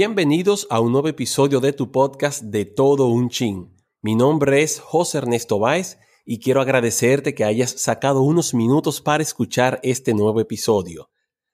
Bienvenidos 0.00 0.68
a 0.70 0.78
un 0.78 0.92
nuevo 0.92 1.08
episodio 1.08 1.58
de 1.58 1.72
tu 1.72 1.90
podcast 1.90 2.44
de 2.44 2.64
Todo 2.64 3.08
un 3.08 3.30
Chin. 3.30 3.74
Mi 4.00 4.14
nombre 4.14 4.62
es 4.62 4.78
José 4.78 5.18
Ernesto 5.18 5.58
Báez 5.58 5.98
y 6.24 6.38
quiero 6.38 6.60
agradecerte 6.60 7.34
que 7.34 7.42
hayas 7.42 7.72
sacado 7.72 8.22
unos 8.22 8.54
minutos 8.54 9.00
para 9.00 9.24
escuchar 9.24 9.80
este 9.82 10.14
nuevo 10.14 10.40
episodio. 10.40 11.10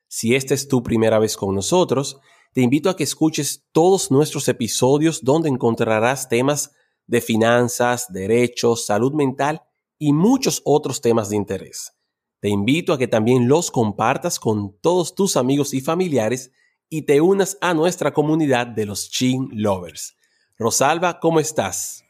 Si 0.09 0.35
esta 0.35 0.53
es 0.53 0.69
tu 0.69 0.83
primera 0.83 1.19
vez 1.19 1.39
con 1.39 1.55
nosotros, 1.55 2.21
te 2.53 2.61
invito 2.61 2.91
a 2.91 2.97
que 2.97 3.05
escuches 3.05 3.65
todos 3.73 4.11
nuestros 4.11 4.47
episodios 4.49 5.24
donde 5.24 5.49
encontrarás 5.49 6.29
temas 6.29 6.73
de 7.07 7.23
finanzas, 7.23 8.13
derechos, 8.13 8.85
salud 8.85 9.15
mental 9.15 9.63
y 9.99 10.13
muchos 10.13 10.61
otros 10.66 11.01
temas 11.01 11.30
de 11.30 11.37
interés. 11.37 11.95
Te 12.41 12.51
invito 12.51 12.93
a 12.93 12.99
que 12.99 13.09
también 13.09 13.49
los 13.49 13.71
compartas 13.71 14.38
con 14.38 14.77
todos 14.83 15.15
tus 15.15 15.38
amigos 15.38 15.73
y 15.73 15.80
familiares 15.80 16.52
y 16.95 17.03
te 17.03 17.21
unas 17.21 17.59
a 17.61 17.75
nuestra 17.75 18.12
comunidad 18.12 18.69
de 18.69 18.87
los 18.87 19.11
Chin 19.11 19.48
Lovers. 19.51 20.16
Rosalba, 20.57 21.19
¿cómo 21.19 21.41
estás? 21.41 22.05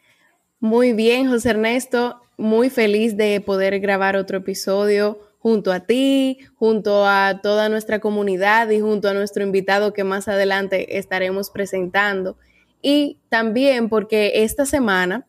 Muy 0.61 0.93
bien, 0.93 1.31
José 1.31 1.49
Ernesto. 1.51 2.21
Muy 2.37 2.69
feliz 2.69 3.17
de 3.17 3.41
poder 3.41 3.81
grabar 3.81 4.15
otro 4.15 4.37
episodio 4.37 5.21
junto 5.39 5.73
a 5.73 5.81
ti, 5.81 6.41
junto 6.57 7.07
a 7.07 7.41
toda 7.43 7.71
nuestra 7.71 7.99
comunidad 7.99 8.69
y 8.69 8.81
junto 8.81 9.09
a 9.09 9.15
nuestro 9.15 9.43
invitado 9.43 9.95
que 9.95 10.05
más 10.05 10.29
adelante 10.29 10.99
estaremos 10.99 11.49
presentando. 11.49 12.37
Y 12.83 13.21
también 13.31 13.89
porque 13.89 14.45
esta 14.45 14.67
semana 14.67 15.27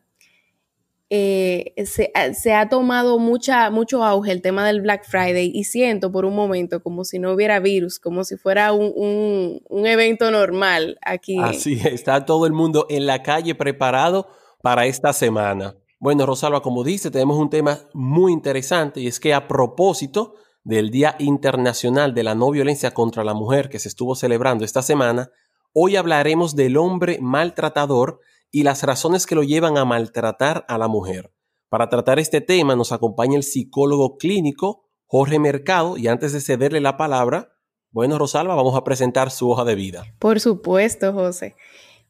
eh, 1.08 1.74
se, 1.84 2.52
ha 2.52 2.68
tomado 2.68 3.18
mucha, 3.18 3.70
mucho 3.70 4.02
auge 4.02 4.32
el 4.32 4.42
tema 4.42 4.66
del 4.66 4.80
Black 4.80 5.04
Friday 5.04 5.52
y 5.54 5.64
siento 5.64 6.10
por 6.10 6.24
un 6.24 6.34
momento 6.34 6.82
como 6.82 7.04
si 7.04 7.18
no 7.18 7.32
hubiera 7.32 7.60
virus, 7.60 8.00
como 8.00 8.24
si 8.24 8.36
fuera 8.36 8.72
un, 8.72 9.60
un 9.68 9.86
evento 9.86 10.30
normal 10.30 10.98
aquí. 11.02 11.38
Así 11.40 11.80
está 11.84 12.24
todo 12.24 12.46
el 12.46 12.52
mundo 12.52 12.86
en 12.90 13.06
la 13.06 13.22
calle 13.22 13.54
preparado 13.54 14.28
para 14.62 14.86
esta 14.86 15.12
semana. 15.12 15.76
Bueno, 15.98 16.26
Rosalba, 16.26 16.60
como 16.60 16.84
dice, 16.84 17.10
tenemos 17.10 17.38
un 17.38 17.50
tema 17.50 17.78
muy 17.94 18.32
interesante 18.32 19.00
y 19.00 19.06
es 19.06 19.20
que 19.20 19.32
a 19.32 19.48
propósito 19.48 20.34
del 20.64 20.90
Día 20.90 21.14
Internacional 21.20 22.12
de 22.12 22.24
la 22.24 22.34
No 22.34 22.50
Violencia 22.50 22.92
contra 22.92 23.22
la 23.22 23.34
Mujer 23.34 23.68
que 23.68 23.78
se 23.78 23.88
estuvo 23.88 24.16
celebrando 24.16 24.64
esta 24.64 24.82
semana, 24.82 25.30
hoy 25.72 25.94
hablaremos 25.94 26.56
del 26.56 26.76
hombre 26.76 27.18
maltratador 27.20 28.20
y 28.50 28.62
las 28.62 28.82
razones 28.82 29.26
que 29.26 29.34
lo 29.34 29.42
llevan 29.42 29.78
a 29.78 29.84
maltratar 29.84 30.64
a 30.68 30.78
la 30.78 30.88
mujer. 30.88 31.32
Para 31.68 31.88
tratar 31.88 32.18
este 32.18 32.40
tema 32.40 32.76
nos 32.76 32.92
acompaña 32.92 33.36
el 33.36 33.42
psicólogo 33.42 34.16
clínico 34.16 34.86
Jorge 35.06 35.38
Mercado 35.38 35.96
y 35.96 36.08
antes 36.08 36.32
de 36.32 36.40
cederle 36.40 36.80
la 36.80 36.96
palabra, 36.96 37.56
bueno, 37.90 38.18
Rosalba, 38.18 38.54
vamos 38.54 38.76
a 38.76 38.84
presentar 38.84 39.30
su 39.30 39.50
hoja 39.50 39.64
de 39.64 39.74
vida. 39.74 40.04
Por 40.18 40.40
supuesto, 40.40 41.12
José. 41.12 41.54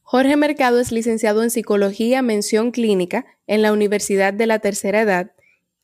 Jorge 0.02 0.36
Mercado 0.36 0.80
es 0.80 0.92
licenciado 0.92 1.42
en 1.42 1.50
Psicología 1.50 2.22
Mención 2.22 2.70
Clínica 2.70 3.26
en 3.46 3.62
la 3.62 3.72
Universidad 3.72 4.32
de 4.32 4.46
la 4.46 4.60
Tercera 4.60 5.00
Edad. 5.02 5.32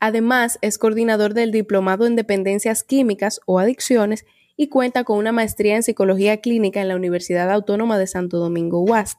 Además, 0.01 0.59
es 0.63 0.79
coordinador 0.79 1.35
del 1.35 1.51
Diplomado 1.51 2.07
en 2.07 2.17
Dependencias 2.17 2.83
Químicas 2.83 3.41
o 3.47 3.59
Adicciones 3.59 4.25
y 4.57 4.69
cuenta 4.69 5.05
con 5.05 5.19
una 5.19 5.33
maestría 5.33 5.77
en 5.77 5.83
Psicología 5.83 6.41
Clínica 6.41 6.81
en 6.81 6.89
la 6.89 6.97
Universidad 6.97 7.51
Autónoma 7.51 7.99
de 7.99 8.07
Santo 8.07 8.39
Domingo 8.39 8.81
UAS. 8.81 9.19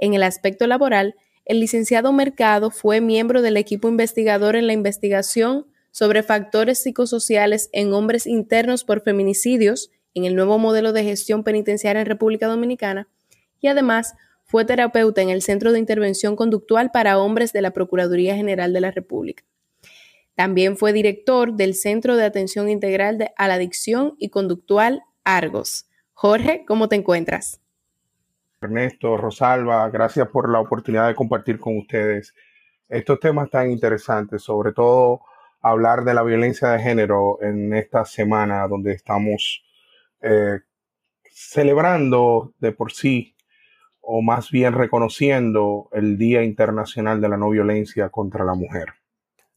En 0.00 0.14
el 0.14 0.22
aspecto 0.22 0.66
laboral, 0.66 1.14
el 1.44 1.60
licenciado 1.60 2.12
Mercado 2.12 2.70
fue 2.70 3.00
miembro 3.00 3.42
del 3.42 3.56
equipo 3.56 3.88
investigador 3.88 4.56
en 4.56 4.66
la 4.66 4.72
investigación 4.72 5.66
sobre 5.90 6.22
factores 6.22 6.82
psicosociales 6.82 7.68
en 7.72 7.92
hombres 7.92 8.26
internos 8.26 8.84
por 8.84 9.02
feminicidios 9.02 9.90
en 10.14 10.24
el 10.24 10.34
nuevo 10.34 10.58
modelo 10.58 10.92
de 10.92 11.04
gestión 11.04 11.44
penitenciaria 11.44 12.00
en 12.00 12.06
República 12.06 12.46
Dominicana 12.46 13.08
y 13.60 13.68
además 13.68 14.14
fue 14.44 14.64
terapeuta 14.64 15.20
en 15.20 15.28
el 15.28 15.42
Centro 15.42 15.70
de 15.72 15.78
Intervención 15.78 16.34
Conductual 16.34 16.90
para 16.90 17.18
Hombres 17.18 17.52
de 17.52 17.62
la 17.62 17.72
Procuraduría 17.72 18.34
General 18.34 18.72
de 18.72 18.80
la 18.80 18.90
República. 18.90 19.44
También 20.34 20.76
fue 20.76 20.92
director 20.92 21.54
del 21.54 21.74
Centro 21.74 22.16
de 22.16 22.24
Atención 22.24 22.70
Integral 22.70 23.32
a 23.36 23.48
la 23.48 23.54
Adicción 23.54 24.14
y 24.18 24.30
Conductual 24.30 25.02
Argos. 25.24 25.86
Jorge, 26.14 26.64
¿cómo 26.66 26.88
te 26.88 26.96
encuentras? 26.96 27.59
Ernesto, 28.62 29.16
Rosalba, 29.16 29.88
gracias 29.88 30.28
por 30.28 30.50
la 30.50 30.60
oportunidad 30.60 31.08
de 31.08 31.14
compartir 31.14 31.58
con 31.58 31.78
ustedes 31.78 32.34
estos 32.90 33.18
temas 33.18 33.48
tan 33.48 33.70
interesantes, 33.70 34.42
sobre 34.42 34.72
todo 34.72 35.22
hablar 35.62 36.04
de 36.04 36.12
la 36.12 36.22
violencia 36.22 36.68
de 36.68 36.80
género 36.80 37.38
en 37.40 37.72
esta 37.72 38.04
semana 38.04 38.68
donde 38.68 38.92
estamos 38.92 39.62
eh, 40.20 40.58
celebrando 41.30 42.52
de 42.58 42.72
por 42.72 42.92
sí, 42.92 43.34
o 44.02 44.20
más 44.20 44.50
bien 44.50 44.74
reconociendo 44.74 45.88
el 45.92 46.18
Día 46.18 46.42
Internacional 46.42 47.18
de 47.22 47.30
la 47.30 47.38
No 47.38 47.48
Violencia 47.48 48.10
contra 48.10 48.44
la 48.44 48.52
Mujer. 48.52 48.88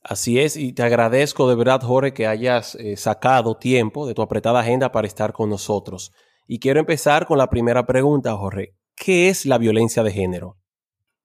Así 0.01 0.39
es, 0.39 0.55
y 0.55 0.71
te 0.71 0.83
agradezco 0.83 1.49
de 1.49 1.55
verdad, 1.55 1.81
Jorge, 1.81 2.13
que 2.13 2.27
hayas 2.27 2.75
eh, 2.75 2.95
sacado 2.95 3.57
tiempo 3.57 4.07
de 4.07 4.13
tu 4.13 4.21
apretada 4.21 4.61
agenda 4.61 4.93
para 4.93 5.07
estar 5.07 5.33
con 5.33 5.49
nosotros. 5.49 6.13
Y 6.47 6.59
quiero 6.59 6.79
empezar 6.79 7.25
con 7.25 7.37
la 7.37 7.49
primera 7.49 7.85
pregunta, 7.85 8.33
Jorge. 8.35 8.75
¿Qué 9.03 9.27
es 9.27 9.45
la 9.45 9.57
violencia 9.57 10.01
de 10.01 10.13
género? 10.13 10.55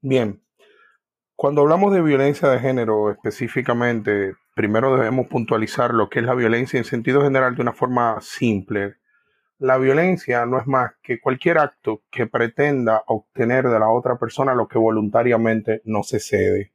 Bien, 0.00 0.42
cuando 1.36 1.60
hablamos 1.60 1.92
de 1.92 2.02
violencia 2.02 2.48
de 2.48 2.58
género 2.58 3.12
específicamente, 3.12 4.34
primero 4.56 4.96
debemos 4.96 5.28
puntualizar 5.28 5.94
lo 5.94 6.10
que 6.10 6.18
es 6.18 6.24
la 6.24 6.34
violencia 6.34 6.76
en 6.76 6.82
sentido 6.82 7.22
general 7.22 7.54
de 7.54 7.62
una 7.62 7.72
forma 7.72 8.20
simple. 8.20 8.96
La 9.60 9.78
violencia 9.78 10.44
no 10.44 10.58
es 10.58 10.66
más 10.66 10.90
que 11.04 11.20
cualquier 11.20 11.58
acto 11.58 12.02
que 12.10 12.26
pretenda 12.26 13.04
obtener 13.06 13.68
de 13.68 13.78
la 13.78 13.90
otra 13.90 14.18
persona 14.18 14.56
lo 14.56 14.66
que 14.66 14.78
voluntariamente 14.78 15.80
no 15.84 16.02
se 16.02 16.18
cede. 16.18 16.72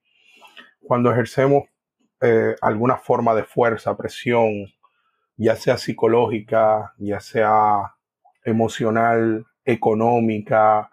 Cuando 0.80 1.12
ejercemos 1.12 1.64
eh, 2.22 2.56
alguna 2.62 2.96
forma 2.96 3.36
de 3.36 3.44
fuerza, 3.44 3.98
presión, 3.98 4.54
ya 5.36 5.58
sea 5.58 5.78
psicológica, 5.78 6.94
ya 6.98 7.20
sea 7.20 7.94
emocional, 8.46 9.46
económica, 9.66 10.90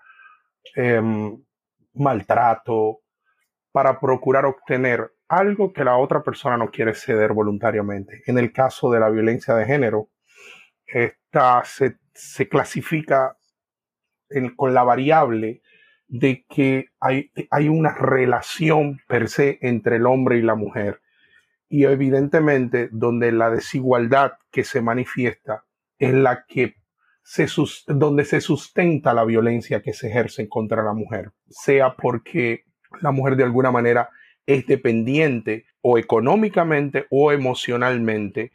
em, 0.75 1.43
maltrato, 1.95 3.01
para 3.73 4.01
procurar 4.01 4.47
obtener 4.47 5.13
algo 5.29 5.73
que 5.73 5.85
la 5.85 5.97
otra 5.97 6.23
persona 6.23 6.57
no 6.57 6.71
quiere 6.71 6.95
ceder 6.95 7.33
voluntariamente. 7.33 8.23
En 8.27 8.39
el 8.39 8.53
caso 8.53 8.91
de 8.91 9.01
la 9.01 9.11
violencia 9.11 9.55
de 9.55 9.65
género, 9.65 10.11
esta 10.87 11.63
se, 11.65 11.99
clasifica 12.49 13.37
con 14.57 14.75
la 14.75 14.83
variable 14.83 15.63
de 16.09 16.45
que 16.49 16.87
hay, 16.99 17.31
hay 17.51 17.69
una 17.69 17.95
relación 17.95 19.01
per 19.07 19.29
se 19.29 19.59
entre 19.63 19.97
el 19.97 20.07
hombre 20.07 20.39
y 20.39 20.43
la 20.43 20.57
mujer. 20.57 21.01
Y 21.69 21.85
evidentemente 21.85 22.89
donde 22.91 23.31
la 23.31 23.51
desigualdad 23.51 24.33
que 24.51 24.65
se 24.65 24.83
manifiesta 24.83 25.65
es 25.99 26.13
la 26.13 26.45
que 26.47 26.80
donde 27.87 28.25
se 28.25 28.41
sustenta 28.41 29.15
la 29.15 29.25
violencia 29.25 29.83
que 29.83 29.93
se 29.93 30.09
ejerce 30.09 30.49
contra 30.49 30.83
la 30.83 30.93
mujer, 30.93 31.33
sea 31.49 31.95
porque 31.97 32.65
la 33.01 33.13
mujer 33.13 33.37
de 33.37 33.45
alguna 33.45 33.71
manera 33.71 34.11
es 34.47 34.67
dependiente 34.67 35.67
o 35.81 35.99
económicamente 35.99 37.07
o 37.11 37.33
emocionalmente. 37.33 38.53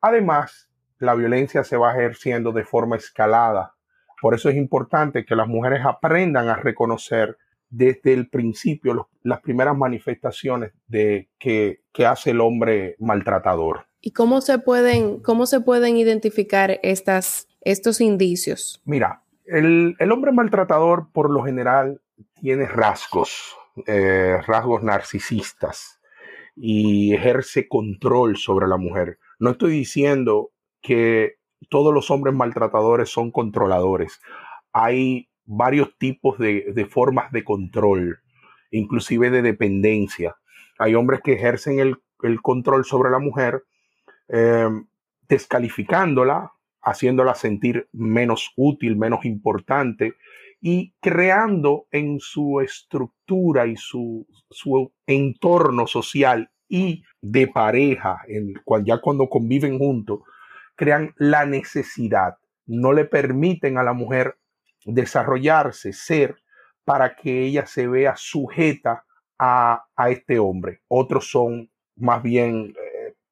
Además, 0.00 0.68
la 0.98 1.14
violencia 1.14 1.64
se 1.64 1.76
va 1.76 1.92
ejerciendo 1.92 2.52
de 2.52 2.64
forma 2.64 2.96
escalada. 2.96 3.74
Por 4.20 4.34
eso 4.34 4.48
es 4.48 4.56
importante 4.56 5.24
que 5.24 5.36
las 5.36 5.46
mujeres 5.46 5.80
aprendan 5.84 6.48
a 6.48 6.56
reconocer 6.56 7.36
desde 7.70 8.14
el 8.14 8.28
principio 8.28 9.08
las 9.22 9.40
primeras 9.40 9.76
manifestaciones 9.76 10.72
de 10.86 11.28
que, 11.38 11.82
que 11.92 12.06
hace 12.06 12.30
el 12.30 12.40
hombre 12.40 12.96
maltratador. 12.98 13.86
¿Y 14.00 14.12
cómo 14.12 14.40
se 14.40 14.58
pueden, 14.58 15.20
cómo 15.20 15.46
se 15.46 15.60
pueden 15.60 15.96
identificar 15.96 16.80
estas 16.82 17.47
estos 17.60 18.00
indicios? 18.00 18.80
Mira, 18.84 19.22
el, 19.44 19.96
hombre 20.12 20.32
maltratador 20.32 21.08
por 21.12 21.30
lo 21.30 21.42
general 21.42 22.00
tiene 22.40 22.66
rasgos, 22.66 23.56
eh, 23.86 24.38
rasgos 24.46 24.82
narcisistas 24.82 26.00
y 26.56 27.14
ejerce 27.14 27.68
control 27.68 28.36
sobre 28.36 28.66
la 28.66 28.76
mujer. 28.76 29.18
No 29.38 29.50
estoy 29.50 29.72
diciendo 29.72 30.50
que 30.82 31.36
todos 31.70 31.94
los 31.94 32.10
hombres 32.10 32.34
maltratadores 32.34 33.08
son 33.10 33.30
controladores. 33.30 34.20
Hay 34.72 35.28
varios 35.44 35.96
tipos 35.98 36.38
de, 36.38 36.86
formas 36.90 37.32
de 37.32 37.44
control, 37.44 38.20
inclusive 38.70 39.30
de 39.30 39.42
dependencia. 39.42 40.36
Hay 40.78 40.94
hombres 40.94 41.20
que 41.22 41.32
ejercen 41.32 41.80
el, 41.80 41.96
control 42.42 42.84
sobre 42.84 43.10
la 43.10 43.18
mujer, 43.18 43.64
eh, 44.28 44.68
descalificándola, 45.28 46.52
haciéndola 46.88 47.34
sentir 47.34 47.88
menos 47.92 48.52
útil, 48.56 48.96
menos 48.96 49.24
importante 49.24 50.14
y 50.60 50.94
creando 51.00 51.86
en 51.90 52.18
su 52.20 52.60
estructura 52.60 53.66
y 53.66 53.76
su, 53.76 54.26
entorno 55.06 55.86
social 55.86 56.50
y 56.68 57.04
de 57.20 57.46
pareja, 57.46 58.20
en, 58.26 58.54
ya 58.84 59.00
cuando 59.00 59.28
conviven 59.28 59.78
juntos, 59.78 60.20
crean 60.76 61.14
la 61.16 61.46
necesidad, 61.46 62.36
no 62.66 62.92
le 62.92 63.04
permiten 63.04 63.78
a 63.78 63.82
la 63.82 63.92
mujer 63.92 64.36
desarrollarse, 64.84 65.92
ser, 65.92 66.36
para 66.84 67.14
que 67.16 67.44
ella 67.44 67.66
se 67.66 67.86
vea 67.86 68.14
sujeta 68.16 69.04
a, 69.38 69.84
este 70.08 70.38
hombre. 70.38 70.80
Otros 70.88 71.30
son 71.30 71.70
más 71.96 72.22
bien 72.22 72.74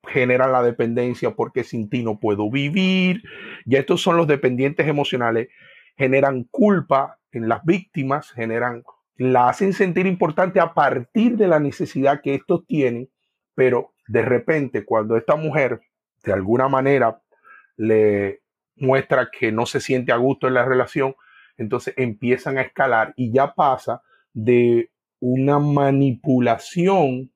generan 0.06 0.52
la 0.52 0.62
dependencia 0.62 1.32
porque 1.32 1.64
sin 1.64 1.88
ti 1.90 2.02
no 2.02 2.18
puedo 2.18 2.50
vivir. 2.50 3.22
Y 3.64 3.76
estos 3.76 4.02
son 4.02 4.16
los 4.16 4.26
dependientes 4.26 4.86
emocionales. 4.86 5.48
Generan 5.96 6.44
culpa 6.44 7.18
en 7.32 7.48
las 7.48 7.64
víctimas, 7.64 8.30
generan, 8.32 8.84
la 9.16 9.48
hacen 9.48 9.72
sentir 9.72 10.06
importante 10.06 10.60
a 10.60 10.74
partir 10.74 11.36
de 11.36 11.48
la 11.48 11.58
necesidad 11.58 12.20
que 12.22 12.34
estos 12.34 12.66
tienen, 12.66 13.08
pero 13.54 13.94
de 14.08 14.22
repente 14.22 14.84
cuando 14.84 15.16
esta 15.16 15.36
mujer 15.36 15.80
de 16.24 16.32
alguna 16.32 16.68
manera 16.68 17.20
le 17.76 18.42
muestra 18.76 19.30
que 19.30 19.52
no 19.52 19.66
se 19.66 19.80
siente 19.80 20.12
a 20.12 20.16
gusto 20.16 20.48
en 20.48 20.54
la 20.54 20.64
relación, 20.64 21.14
entonces 21.56 21.94
empiezan 21.96 22.58
a 22.58 22.62
escalar 22.62 23.14
y 23.16 23.32
ya 23.32 23.54
pasa 23.54 24.02
de 24.32 24.90
una 25.20 25.58
manipulación 25.58 27.32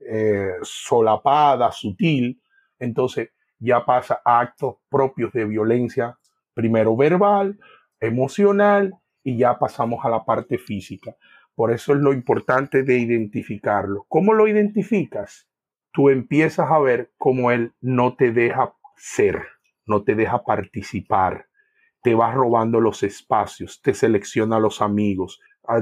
eh, 0.00 0.52
solapada, 0.62 1.72
sutil, 1.72 2.40
entonces 2.78 3.30
ya 3.58 3.84
pasa 3.84 4.20
a 4.24 4.40
actos 4.40 4.76
propios 4.88 5.32
de 5.32 5.44
violencia, 5.44 6.18
primero 6.54 6.96
verbal, 6.96 7.58
emocional 8.00 8.94
y 9.22 9.38
ya 9.38 9.58
pasamos 9.58 10.04
a 10.04 10.10
la 10.10 10.24
parte 10.24 10.58
física. 10.58 11.16
Por 11.54 11.72
eso 11.72 11.94
es 11.94 12.00
lo 12.00 12.12
importante 12.12 12.82
de 12.82 12.98
identificarlo. 12.98 14.04
¿Cómo 14.08 14.34
lo 14.34 14.46
identificas? 14.46 15.48
Tú 15.92 16.10
empiezas 16.10 16.70
a 16.70 16.78
ver 16.78 17.12
cómo 17.16 17.50
él 17.50 17.72
no 17.80 18.14
te 18.14 18.30
deja 18.30 18.74
ser, 18.96 19.42
no 19.86 20.04
te 20.04 20.14
deja 20.14 20.44
participar, 20.44 21.46
te 22.02 22.14
va 22.14 22.30
robando 22.30 22.80
los 22.80 23.02
espacios, 23.02 23.80
te 23.80 23.94
selecciona 23.94 24.58
los 24.58 24.82
amigos. 24.82 25.40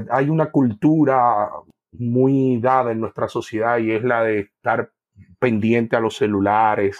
Hay 0.09 0.29
una 0.29 0.49
cultura 0.51 1.49
muy 1.99 2.59
dada 2.59 2.91
en 2.91 3.01
nuestra 3.01 3.27
sociedad 3.27 3.77
y 3.79 3.91
es 3.91 4.03
la 4.03 4.23
de 4.23 4.39
estar 4.39 4.91
pendiente 5.39 5.95
a 5.95 5.99
los 5.99 6.15
celulares, 6.17 6.99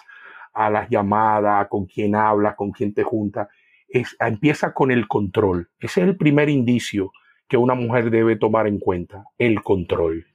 a 0.54 0.70
las 0.70 0.90
llamadas, 0.90 1.68
con 1.70 1.86
quién 1.86 2.16
habla, 2.16 2.56
con 2.56 2.72
quién 2.72 2.94
te 2.94 3.04
junta. 3.04 3.50
Es, 3.88 4.16
empieza 4.20 4.74
con 4.74 4.92
el 4.92 5.08
control. 5.08 5.70
Ese 5.80 6.02
es 6.02 6.08
el 6.08 6.18
primer 6.18 6.50
indicio 6.50 7.12
que 7.48 7.58
una 7.58 7.76
mujer 7.76 8.10
debe 8.10 8.36
tomar 8.36 8.68
en 8.68 8.80
cuenta, 8.80 9.26
el 9.38 9.62
control. 9.62 10.26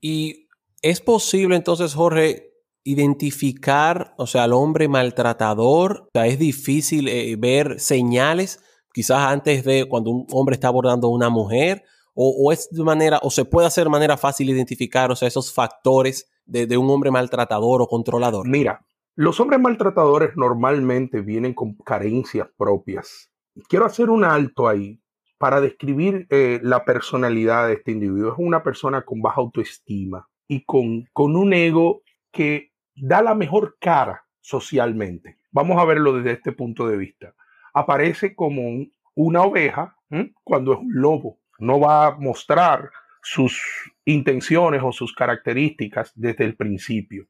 Y 0.00 0.48
es 0.82 1.00
posible 1.00 1.56
entonces, 1.56 1.94
Jorge, 1.94 2.50
identificar, 2.84 4.14
o 4.16 4.26
sea, 4.26 4.44
al 4.44 4.52
hombre 4.52 4.88
maltratador, 4.88 6.08
es 6.14 6.38
difícil 6.38 7.08
eh, 7.08 7.36
ver 7.38 7.80
señales, 7.80 8.62
quizás 8.92 9.18
antes 9.18 9.64
de 9.64 9.84
cuando 9.86 10.10
un 10.10 10.26
hombre 10.32 10.54
está 10.54 10.68
abordando 10.68 11.08
a 11.08 11.10
una 11.10 11.28
mujer, 11.28 11.84
o, 12.22 12.52
es 12.52 12.68
de 12.70 12.84
manera, 12.84 13.18
o 13.22 13.30
se 13.30 13.46
puede 13.46 13.66
hacer 13.66 13.84
de 13.84 13.90
manera 13.90 14.18
fácil 14.18 14.50
identificar, 14.50 15.10
o 15.10 15.16
sea, 15.16 15.26
esos 15.26 15.54
factores 15.54 16.30
de, 16.44 16.76
un 16.76 16.90
hombre 16.90 17.10
maltratador 17.10 17.80
o 17.80 17.86
controlador. 17.86 18.46
Mira, 18.46 18.84
los 19.16 19.40
hombres 19.40 19.58
maltratadores 19.58 20.36
normalmente 20.36 21.22
vienen 21.22 21.54
con 21.54 21.74
carencias 21.74 22.48
propias. 22.58 23.30
Quiero 23.68 23.86
hacer 23.86 24.10
un 24.10 24.24
alto 24.24 24.68
ahí 24.68 25.00
para 25.38 25.62
describir 25.62 26.26
eh, 26.28 26.60
la 26.62 26.84
personalidad 26.84 27.68
de 27.68 27.74
este 27.74 27.92
individuo. 27.92 28.32
Es 28.32 28.38
una 28.38 28.62
persona 28.62 29.02
con 29.02 29.22
baja 29.22 29.40
autoestima 29.40 30.28
y 30.46 30.64
con, 30.64 31.08
con 31.14 31.36
un 31.36 31.54
ego 31.54 32.02
que 32.30 32.72
da 32.94 33.22
la 33.22 33.34
mejor 33.34 33.78
cara 33.80 34.26
socialmente. 34.42 35.38
Vamos 35.52 35.80
a 35.80 35.86
verlo 35.86 36.12
desde 36.12 36.32
este 36.32 36.52
punto 36.52 36.86
de 36.86 36.98
vista. 36.98 37.34
Aparece 37.72 38.34
como 38.34 38.86
una 39.14 39.42
oveja 39.42 39.96
cuando 40.44 40.74
es 40.74 40.78
un 40.80 40.92
lobo. 40.92 41.39
No 41.60 41.78
va 41.78 42.06
a 42.06 42.10
mostrar 42.12 42.90
sus 43.22 43.62
intenciones 44.04 44.82
o 44.82 44.92
sus 44.92 45.14
características 45.14 46.12
desde 46.14 46.44
el 46.44 46.56
principio. 46.56 47.26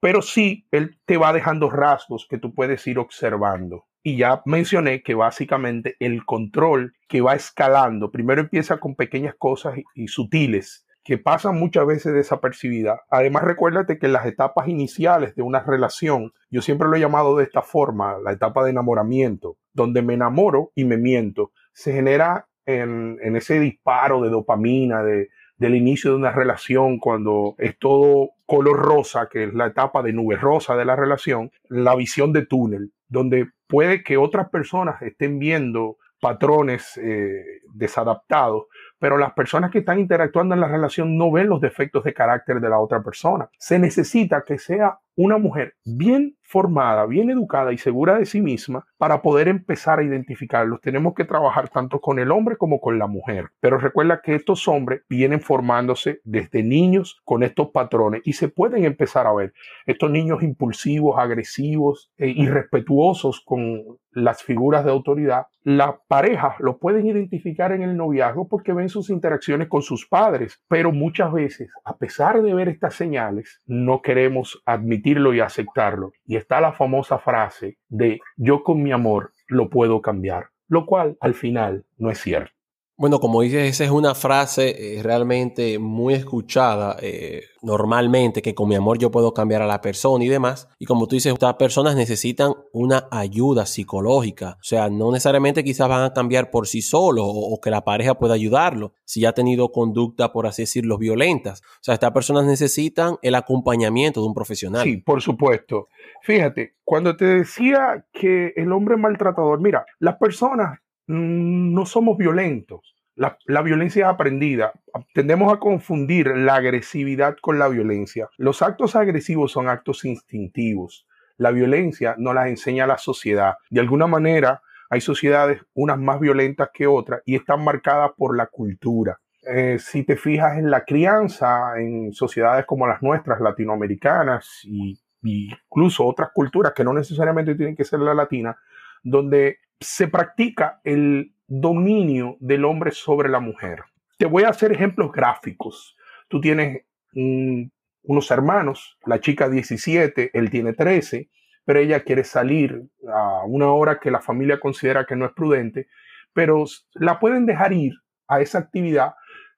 Pero 0.00 0.22
sí, 0.22 0.66
él 0.70 0.98
te 1.04 1.16
va 1.16 1.32
dejando 1.32 1.68
rasgos 1.70 2.26
que 2.28 2.38
tú 2.38 2.54
puedes 2.54 2.86
ir 2.86 2.98
observando. 2.98 3.86
Y 4.02 4.16
ya 4.16 4.40
mencioné 4.46 5.02
que 5.02 5.14
básicamente 5.14 5.96
el 5.98 6.24
control 6.24 6.94
que 7.06 7.20
va 7.20 7.34
escalando, 7.34 8.10
primero 8.10 8.40
empieza 8.40 8.78
con 8.78 8.94
pequeñas 8.94 9.34
cosas 9.38 9.74
y 9.94 10.08
sutiles 10.08 10.86
que 11.04 11.18
pasan 11.18 11.58
muchas 11.58 11.86
veces 11.86 12.12
desapercibida. 12.12 13.02
Además, 13.10 13.44
recuérdate 13.44 13.98
que 13.98 14.06
en 14.06 14.12
las 14.12 14.26
etapas 14.26 14.68
iniciales 14.68 15.34
de 15.34 15.42
una 15.42 15.60
relación, 15.60 16.32
yo 16.50 16.62
siempre 16.62 16.88
lo 16.88 16.96
he 16.96 17.00
llamado 17.00 17.36
de 17.36 17.44
esta 17.44 17.62
forma, 17.62 18.18
la 18.22 18.32
etapa 18.32 18.64
de 18.64 18.70
enamoramiento, 18.70 19.56
donde 19.72 20.02
me 20.02 20.14
enamoro 20.14 20.72
y 20.74 20.84
me 20.84 20.98
miento, 20.98 21.52
se 21.72 21.92
genera 21.92 22.48
en, 22.78 23.18
ese 23.36 23.60
disparo 23.60 24.20
de 24.22 24.30
dopamina, 24.30 25.02
de, 25.02 25.30
del 25.56 25.74
inicio 25.74 26.10
de 26.10 26.16
una 26.16 26.32
relación, 26.32 26.98
cuando 26.98 27.54
es 27.58 27.78
todo 27.78 28.30
color 28.46 28.78
rosa, 28.78 29.28
que 29.30 29.44
es 29.44 29.54
la 29.54 29.66
etapa 29.66 30.02
de 30.02 30.12
nube 30.12 30.36
rosa 30.36 30.76
de 30.76 30.84
la 30.84 30.96
relación, 30.96 31.50
la 31.68 31.94
visión 31.94 32.32
de 32.32 32.46
túnel, 32.46 32.92
donde 33.08 33.48
puede 33.66 34.02
que 34.02 34.16
otras 34.16 34.48
personas 34.50 35.00
estén 35.02 35.38
viendo 35.38 35.98
patrones 36.20 36.98
eh, 37.02 37.62
desadaptados, 37.72 38.64
pero 38.98 39.16
las 39.16 39.32
personas 39.32 39.70
que 39.70 39.78
están 39.78 39.98
interactuando 39.98 40.54
en 40.54 40.60
la 40.60 40.68
relación 40.68 41.16
no 41.16 41.32
ven 41.32 41.48
los 41.48 41.60
defectos 41.60 42.04
de 42.04 42.12
carácter 42.12 42.60
de 42.60 42.68
la 42.68 42.78
otra 42.78 43.02
persona. 43.02 43.48
Se 43.58 43.78
necesita 43.78 44.44
que 44.46 44.58
sea 44.58 44.98
una 45.16 45.38
mujer 45.38 45.74
bien 45.84 46.36
formada, 46.42 47.06
bien 47.06 47.30
educada 47.30 47.72
y 47.72 47.78
segura 47.78 48.18
de 48.18 48.26
sí 48.26 48.40
misma 48.40 48.86
para 49.00 49.22
poder 49.22 49.48
empezar 49.48 49.98
a 49.98 50.04
identificarlos. 50.04 50.82
Tenemos 50.82 51.14
que 51.14 51.24
trabajar 51.24 51.70
tanto 51.70 52.02
con 52.02 52.18
el 52.18 52.30
hombre 52.30 52.58
como 52.58 52.82
con 52.82 52.98
la 52.98 53.06
mujer. 53.06 53.46
Pero 53.58 53.78
recuerda 53.78 54.20
que 54.22 54.34
estos 54.34 54.68
hombres 54.68 55.04
vienen 55.08 55.40
formándose 55.40 56.20
desde 56.22 56.62
niños 56.62 57.18
con 57.24 57.42
estos 57.42 57.70
patrones 57.70 58.20
y 58.26 58.34
se 58.34 58.48
pueden 58.48 58.84
empezar 58.84 59.26
a 59.26 59.32
ver. 59.32 59.54
Estos 59.86 60.10
niños 60.10 60.42
impulsivos, 60.42 61.18
agresivos 61.18 62.12
e 62.18 62.28
irrespetuosos 62.28 63.40
con 63.40 63.98
las 64.12 64.42
figuras 64.42 64.84
de 64.84 64.90
autoridad, 64.90 65.46
las 65.62 65.94
parejas 66.08 66.54
lo 66.58 66.78
pueden 66.78 67.06
identificar 67.06 67.72
en 67.72 67.82
el 67.82 67.96
noviazgo 67.96 68.48
porque 68.48 68.72
ven 68.72 68.88
sus 68.88 69.10
interacciones 69.10 69.68
con 69.68 69.82
sus 69.82 70.06
padres, 70.06 70.62
pero 70.68 70.90
muchas 70.90 71.32
veces, 71.32 71.70
a 71.84 71.96
pesar 71.96 72.42
de 72.42 72.54
ver 72.54 72.68
estas 72.68 72.94
señales, 72.94 73.60
no 73.66 74.00
queremos 74.02 74.62
admitirlo 74.64 75.34
y 75.34 75.40
aceptarlo. 75.40 76.12
Y 76.26 76.36
está 76.36 76.60
la 76.60 76.72
famosa 76.72 77.18
frase 77.18 77.76
de 77.88 78.20
yo 78.36 78.62
con 78.62 78.82
mi 78.82 78.89
amor 78.92 79.32
lo 79.48 79.70
puedo 79.70 80.00
cambiar, 80.02 80.50
lo 80.68 80.86
cual 80.86 81.16
al 81.20 81.34
final 81.34 81.84
no 81.98 82.10
es 82.10 82.18
cierto. 82.18 82.59
Bueno, 83.00 83.18
como 83.18 83.40
dices, 83.40 83.66
esa 83.66 83.84
es 83.84 83.90
una 83.90 84.14
frase 84.14 84.98
eh, 84.98 85.02
realmente 85.02 85.78
muy 85.78 86.12
escuchada 86.12 86.98
eh, 87.00 87.44
normalmente, 87.62 88.42
que 88.42 88.54
con 88.54 88.68
mi 88.68 88.74
amor 88.74 88.98
yo 88.98 89.10
puedo 89.10 89.32
cambiar 89.32 89.62
a 89.62 89.66
la 89.66 89.80
persona 89.80 90.22
y 90.22 90.28
demás. 90.28 90.68
Y 90.78 90.84
como 90.84 91.06
tú 91.06 91.16
dices, 91.16 91.32
estas 91.32 91.54
personas 91.54 91.96
necesitan 91.96 92.52
una 92.74 93.08
ayuda 93.10 93.64
psicológica. 93.64 94.58
O 94.60 94.64
sea, 94.64 94.90
no 94.90 95.12
necesariamente 95.12 95.64
quizás 95.64 95.88
van 95.88 96.02
a 96.02 96.12
cambiar 96.12 96.50
por 96.50 96.66
sí 96.66 96.82
solos 96.82 97.24
o, 97.26 97.58
que 97.58 97.70
la 97.70 97.84
pareja 97.84 98.18
pueda 98.18 98.34
ayudarlo 98.34 98.92
si 99.06 99.24
ha 99.24 99.32
tenido 99.32 99.72
conducta, 99.72 100.30
por 100.30 100.46
así 100.46 100.64
decirlo, 100.64 100.98
violentas. 100.98 101.62
O 101.62 101.80
sea, 101.80 101.94
estas 101.94 102.12
personas 102.12 102.44
necesitan 102.44 103.16
el 103.22 103.34
acompañamiento 103.34 104.20
de 104.20 104.26
un 104.26 104.34
profesional. 104.34 104.84
Sí, 104.84 104.98
por 104.98 105.22
supuesto. 105.22 105.88
Fíjate, 106.20 106.74
cuando 106.84 107.16
te 107.16 107.24
decía 107.24 108.04
que 108.12 108.52
el 108.56 108.70
hombre 108.72 108.98
maltratador, 108.98 109.58
mira, 109.58 109.86
las 110.00 110.16
personas 110.16 110.80
no 111.10 111.86
somos 111.86 112.16
violentos. 112.16 112.94
La, 113.16 113.62
violencia 113.62 114.06
es 114.06 114.08
aprendida. 114.08 114.72
Tendemos 115.12 115.52
a 115.52 115.58
confundir 115.58 116.28
la 116.28 116.54
agresividad 116.54 117.36
con 117.42 117.58
la 117.58 117.68
violencia. 117.68 118.30
Los 118.38 118.62
actos 118.62 118.96
agresivos 118.96 119.52
son 119.52 119.68
actos 119.68 120.06
instintivos. 120.06 121.06
La 121.36 121.50
violencia 121.50 122.14
no 122.16 122.32
las 122.32 122.46
enseña 122.46 122.86
la 122.86 122.96
sociedad. 122.96 123.56
De 123.68 123.80
alguna 123.80 124.06
manera, 124.06 124.62
hay 124.88 125.02
sociedades, 125.02 125.60
unas 125.74 125.98
más 125.98 126.18
violentas 126.18 126.70
que 126.72 126.86
otras, 126.86 127.20
y 127.26 127.36
están 127.36 127.62
marcadas 127.62 128.12
por 128.16 128.36
la 128.36 128.46
cultura. 128.46 129.18
Eh, 129.42 129.78
si 129.78 130.02
te 130.04 130.16
fijas 130.16 130.58
en 130.58 130.70
la 130.70 130.84
crianza, 130.84 131.78
en 131.78 132.12
sociedades 132.12 132.64
como 132.64 132.86
las 132.86 133.02
nuestras, 133.02 133.40
latinoamericanas, 133.40 134.60
y, 134.64 134.98
y 135.22 135.50
incluso 135.50 136.06
otras 136.06 136.30
culturas 136.32 136.72
que 136.74 136.84
no 136.84 136.92
necesariamente 136.94 137.54
tienen 137.54 137.76
que 137.76 137.84
ser 137.84 138.00
la 138.00 138.14
latina, 138.14 138.56
donde 139.02 139.58
se 139.80 140.08
practica 140.08 140.80
el 140.84 141.34
dominio 141.48 142.36
del 142.40 142.64
hombre 142.64 142.92
sobre 142.92 143.28
la 143.28 143.40
mujer. 143.40 143.82
Te 144.18 144.26
voy 144.26 144.44
a 144.44 144.50
hacer 144.50 144.72
ejemplos 144.72 145.10
gráficos. 145.10 145.96
Tú 146.28 146.40
tienes 146.40 146.84
unos 147.14 148.30
hermanos, 148.30 148.98
la 149.06 149.20
chica 149.20 149.48
17, 149.48 150.30
él 150.32 150.50
tiene 150.50 150.74
13, 150.74 151.28
pero 151.64 151.80
ella 151.80 152.00
quiere 152.00 152.24
salir 152.24 152.82
a 153.12 153.44
una 153.46 153.72
hora 153.72 153.98
que 153.98 154.10
la 154.10 154.20
familia 154.20 154.60
considera 154.60 155.06
que 155.06 155.16
no 155.16 155.24
es 155.24 155.32
prudente, 155.32 155.88
pero 156.32 156.64
la 156.94 157.18
pueden 157.18 157.46
dejar 157.46 157.72
ir 157.72 157.94
a 158.28 158.40
esa 158.40 158.58
actividad 158.58 159.14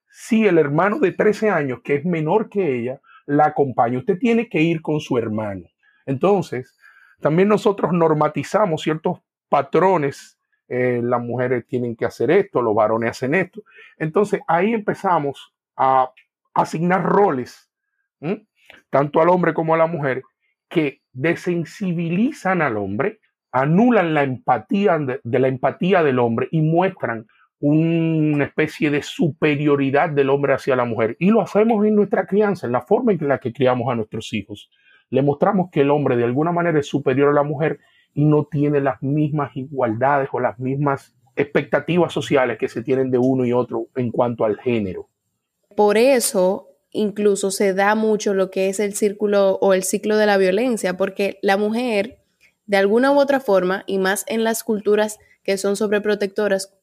si 0.08 0.46
el 0.46 0.58
hermano 0.58 0.98
de 0.98 1.12
13 1.12 1.50
años, 1.50 1.80
que 1.82 1.96
es 1.96 2.04
menor 2.04 2.48
que 2.48 2.76
ella, 2.78 3.00
la 3.26 3.46
acompaña. 3.46 3.98
Usted 3.98 4.18
tiene 4.18 4.48
que 4.48 4.60
ir 4.60 4.82
con 4.82 5.00
su 5.00 5.18
hermano. 5.18 5.64
Entonces, 6.06 6.76
también 7.20 7.48
nosotros 7.48 7.92
normatizamos 7.92 8.82
ciertos 8.82 9.20
patrones 9.52 10.38
eh, 10.66 11.02
las 11.04 11.20
mujeres 11.20 11.66
tienen 11.66 11.94
que 11.94 12.06
hacer 12.06 12.30
esto, 12.30 12.62
los 12.62 12.74
varones 12.74 13.10
hacen 13.10 13.34
esto. 13.34 13.62
Entonces 13.98 14.40
ahí 14.48 14.72
empezamos 14.72 15.52
a 15.76 16.10
asignar 16.54 17.04
roles, 17.04 17.70
tanto 18.88 19.20
al 19.20 19.28
hombre 19.28 19.52
como 19.52 19.74
a 19.74 19.76
la 19.76 19.86
mujer, 19.86 20.22
que 20.70 21.02
desensibilizan 21.12 22.62
al 22.62 22.78
hombre, 22.78 23.20
anulan 23.52 24.14
la 24.14 24.22
empatía 24.22 24.98
de 24.98 25.38
la 25.38 25.48
empatía 25.48 26.02
del 26.02 26.18
hombre 26.18 26.48
y 26.50 26.62
muestran 26.62 27.26
una 27.60 28.44
especie 28.44 28.90
de 28.90 29.02
superioridad 29.02 30.08
del 30.08 30.30
hombre 30.30 30.54
hacia 30.54 30.74
la 30.74 30.86
mujer. 30.86 31.16
Y 31.18 31.30
lo 31.30 31.42
hacemos 31.42 31.84
en 31.84 31.96
nuestra 31.96 32.26
crianza, 32.26 32.66
en 32.66 32.72
la 32.72 32.80
forma 32.80 33.12
en 33.12 33.28
la 33.28 33.38
que 33.38 33.52
criamos 33.52 33.92
a 33.92 33.94
nuestros 33.94 34.32
hijos. 34.32 34.70
Le 35.10 35.20
mostramos 35.20 35.68
que 35.70 35.82
el 35.82 35.90
hombre 35.90 36.16
de 36.16 36.24
alguna 36.24 36.50
manera 36.50 36.80
es 36.80 36.86
superior 36.86 37.28
a 37.28 37.34
la 37.34 37.42
mujer 37.42 37.78
no 38.14 38.46
tiene 38.50 38.80
las 38.80 39.02
mismas 39.02 39.56
igualdades 39.56 40.28
o 40.32 40.40
las 40.40 40.58
mismas 40.58 41.14
expectativas 41.36 42.12
sociales 42.12 42.58
que 42.58 42.68
se 42.68 42.82
tienen 42.82 43.10
de 43.10 43.18
uno 43.18 43.44
y 43.44 43.52
otro 43.52 43.86
en 43.96 44.10
cuanto 44.10 44.44
al 44.44 44.58
género. 44.58 45.08
Por 45.74 45.96
eso 45.96 46.68
incluso 46.90 47.50
se 47.50 47.72
da 47.72 47.94
mucho 47.94 48.34
lo 48.34 48.50
que 48.50 48.68
es 48.68 48.78
el 48.78 48.94
círculo 48.94 49.58
o 49.60 49.72
el 49.72 49.82
ciclo 49.82 50.16
de 50.16 50.26
la 50.26 50.36
violencia, 50.36 50.96
porque 50.96 51.38
la 51.40 51.56
mujer, 51.56 52.18
de 52.66 52.76
alguna 52.76 53.12
u 53.12 53.18
otra 53.18 53.40
forma, 53.40 53.82
y 53.86 53.98
más 53.98 54.24
en 54.28 54.44
las 54.44 54.62
culturas 54.62 55.18
que 55.42 55.56
son 55.56 55.76
sobreprotectoras 55.76 56.74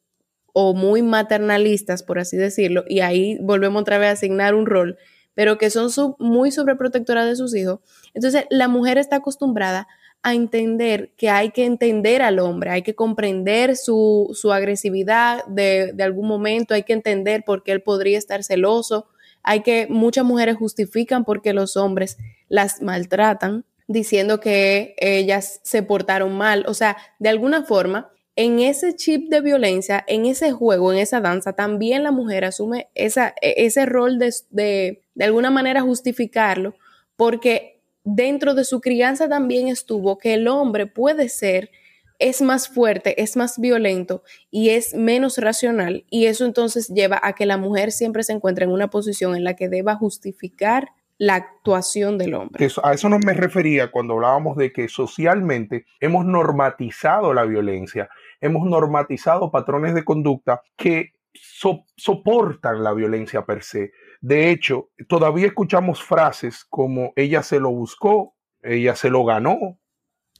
o 0.51 0.74
muy 0.74 1.03
maternalistas, 1.03 2.01
por 2.01 2.17
así 2.17 2.38
decirlo, 2.38 2.83
y 2.88 3.01
ahí 3.01 3.38
volvemos 3.39 3.83
otra 3.83 4.00
vez 4.00 4.09
a 4.09 4.13
asignar 4.13 4.55
un 4.55 4.65
rol, 4.65 4.98
pero 5.36 5.59
que 5.59 5.69
son 5.69 5.89
muy 6.17 6.51
sobreprotectoras 6.51 7.27
de 7.27 7.36
sus 7.36 7.55
hijos. 7.55 7.79
Entonces, 8.15 8.45
la 8.50 8.67
mujer 8.67 8.98
está 8.98 9.17
acostumbrada 9.17 9.88
a 10.21 10.33
entender 10.33 11.11
que 11.17 11.29
hay 11.29 11.51
que 11.51 11.65
entender 11.65 12.21
al 12.21 12.39
hombre, 12.39 12.71
hay 12.71 12.81
que 12.81 12.95
comprender 12.95 13.77
su, 13.77 14.35
agresividad 14.53 15.45
de, 15.45 15.93
de, 15.93 16.03
algún 16.03 16.27
momento, 16.27 16.73
hay 16.73 16.83
que 16.83 16.93
entender 16.93 17.43
por 17.45 17.63
qué 17.63 17.71
él 17.71 17.81
podría 17.81 18.17
estar 18.17 18.43
celoso, 18.43 19.07
hay 19.43 19.61
que, 19.61 19.88
muchas 19.89 20.25
mujeres 20.25 20.57
justifican 20.57 21.23
por 21.23 21.41
qué 21.41 21.53
los 21.53 21.77
hombres 21.77 22.17
las 22.49 22.81
maltratan, 22.81 23.65
diciendo 23.88 24.39
que 24.39 24.93
ellas 24.97 25.61
se 25.63 25.83
portaron 25.83 26.38
mal, 26.38 26.65
o 26.67 26.73
sea, 26.73 26.97
de 27.19 27.29
alguna 27.29 27.63
forma 27.63 28.11
en 28.35 28.59
ese 28.59 28.95
chip 28.95 29.29
de 29.29 29.41
violencia, 29.41 30.03
en 30.07 30.25
ese 30.25 30.51
juego, 30.51 30.93
en 30.93 30.99
esa 30.99 31.19
danza, 31.21 31.53
también 31.53 32.03
la 32.03 32.11
mujer 32.11 32.45
asume 32.45 32.89
esa, 32.93 33.33
e, 33.41 33.65
ese 33.65 33.85
rol 33.85 34.19
de, 34.19 34.33
de, 34.49 35.01
de 35.13 35.25
alguna 35.25 35.49
manera 35.49 35.81
justificarlo, 35.81 36.75
porque 37.15 37.78
dentro 38.03 38.53
de 38.53 38.63
su 38.63 38.81
crianza 38.81 39.27
también 39.27 39.67
estuvo 39.67 40.17
que 40.17 40.33
el 40.33 40.47
hombre 40.47 40.87
puede 40.87 41.29
ser, 41.29 41.71
es 42.19 42.41
más 42.41 42.67
fuerte, 42.67 43.21
es 43.21 43.37
más 43.37 43.59
violento 43.59 44.23
y 44.51 44.69
es 44.69 44.93
menos 44.93 45.37
racional. 45.37 46.05
Y 46.09 46.25
eso 46.25 46.45
entonces 46.45 46.87
lleva 46.89 47.19
a 47.23 47.33
que 47.33 47.45
la 47.45 47.57
mujer 47.57 47.91
siempre 47.91 48.23
se 48.23 48.33
encuentre 48.33 48.65
en 48.65 48.71
una 48.71 48.89
posición 48.89 49.35
en 49.35 49.43
la 49.43 49.55
que 49.55 49.69
deba 49.69 49.95
justificar 49.95 50.89
la 51.17 51.35
actuación 51.35 52.17
del 52.17 52.33
hombre. 52.33 52.65
a 52.81 52.93
eso 52.93 53.09
no 53.09 53.19
me 53.19 53.33
refería 53.33 53.91
cuando 53.91 54.13
hablábamos 54.13 54.55
de 54.55 54.71
que 54.71 54.87
socialmente 54.87 55.85
hemos 55.99 56.25
normatizado 56.25 57.33
la 57.33 57.43
violencia 57.43 58.09
hemos 58.41 58.67
normatizado 58.67 59.51
patrones 59.51 59.93
de 59.93 60.03
conducta 60.03 60.61
que 60.75 61.13
soportan 61.33 62.83
la 62.83 62.93
violencia 62.93 63.45
per 63.45 63.63
se. 63.63 63.91
De 64.21 64.51
hecho, 64.51 64.89
todavía 65.07 65.47
escuchamos 65.47 66.03
frases 66.03 66.65
como 66.69 67.13
ella 67.15 67.41
se 67.43 67.59
lo 67.59 67.71
buscó, 67.71 68.35
ella 68.61 68.95
se 68.95 69.09
lo 69.09 69.23
ganó. 69.23 69.79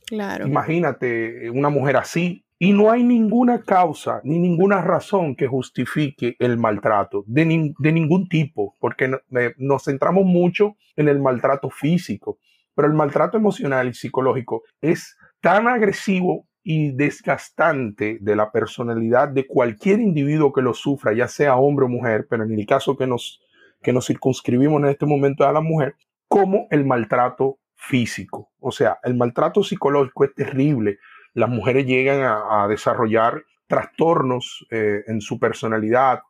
Claro. 0.06 0.48
Imagínate 0.48 1.50
una 1.50 1.70
mujer 1.70 1.98
así. 1.98 2.46
Y 2.62 2.74
no 2.74 2.92
hay 2.92 3.04
ninguna 3.04 3.62
causa 3.62 4.20
ni 4.26 4.38
ninguna 4.38 4.82
razón 4.82 5.38
que 5.38 5.48
justifique 5.48 6.36
el 6.40 6.58
maltrato 6.58 7.24
de, 7.26 7.74
de 7.80 7.92
ningún 7.94 8.28
tipo, 8.28 8.76
porque 8.80 9.10
nos 9.58 9.84
centramos 9.86 10.26
mucho 10.26 10.76
en 10.98 11.08
el 11.08 11.22
maltrato 11.22 11.70
físico, 11.70 12.38
pero 12.76 12.90
el 12.90 12.96
maltrato 12.96 13.38
emocional 13.38 13.88
y 13.88 13.94
psicológico 13.94 14.64
es 14.82 15.16
tan 15.40 15.70
agresivo 15.70 16.50
y 16.62 16.92
desgastante 16.92 18.18
de 18.20 18.36
la 18.36 18.52
personalidad 18.52 19.30
de 19.30 19.48
cualquier 19.48 20.02
individuo 20.02 20.52
que 20.52 20.62
lo 20.62 20.74
sufra, 20.74 21.14
ya 21.14 21.28
sea 21.28 21.56
hombre 21.56 21.86
o 21.86 21.90
mujer, 21.90 22.28
pero 22.30 22.44
en 22.44 22.52
el 22.52 22.66
caso 22.66 22.98
que 22.98 23.08
nos, 23.08 23.42
que 23.82 23.94
nos 23.94 24.08
circunscribimos 24.08 24.82
en 24.82 24.90
este 24.90 25.06
momento 25.06 25.48
a 25.48 25.54
la 25.54 25.62
mujer, 25.62 25.96
como 26.28 26.68
el 26.70 26.86
maltrato 26.86 27.60
físico. 27.76 28.52
O 28.60 28.72
sea, 28.72 29.00
el 29.04 29.16
maltrato 29.16 29.64
psicológico 29.64 30.26
es 30.26 30.36
terrible. 30.36 31.00
Las 31.34 31.50
mujeres 31.50 31.86
llegan 31.86 32.22
a, 32.24 32.68
desarrollar 32.68 33.44
trastornos 33.68 34.66
eh, 34.72 35.04
en 35.08 35.22
su 35.22 35.40
personalidad, 35.40 36.22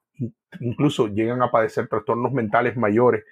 incluso 0.60 1.08
llegan 1.08 1.41
a 1.41 1.51
padecer 1.51 1.88
trastornos 1.88 2.34
mentales 2.34 2.75
mayores 2.75 3.24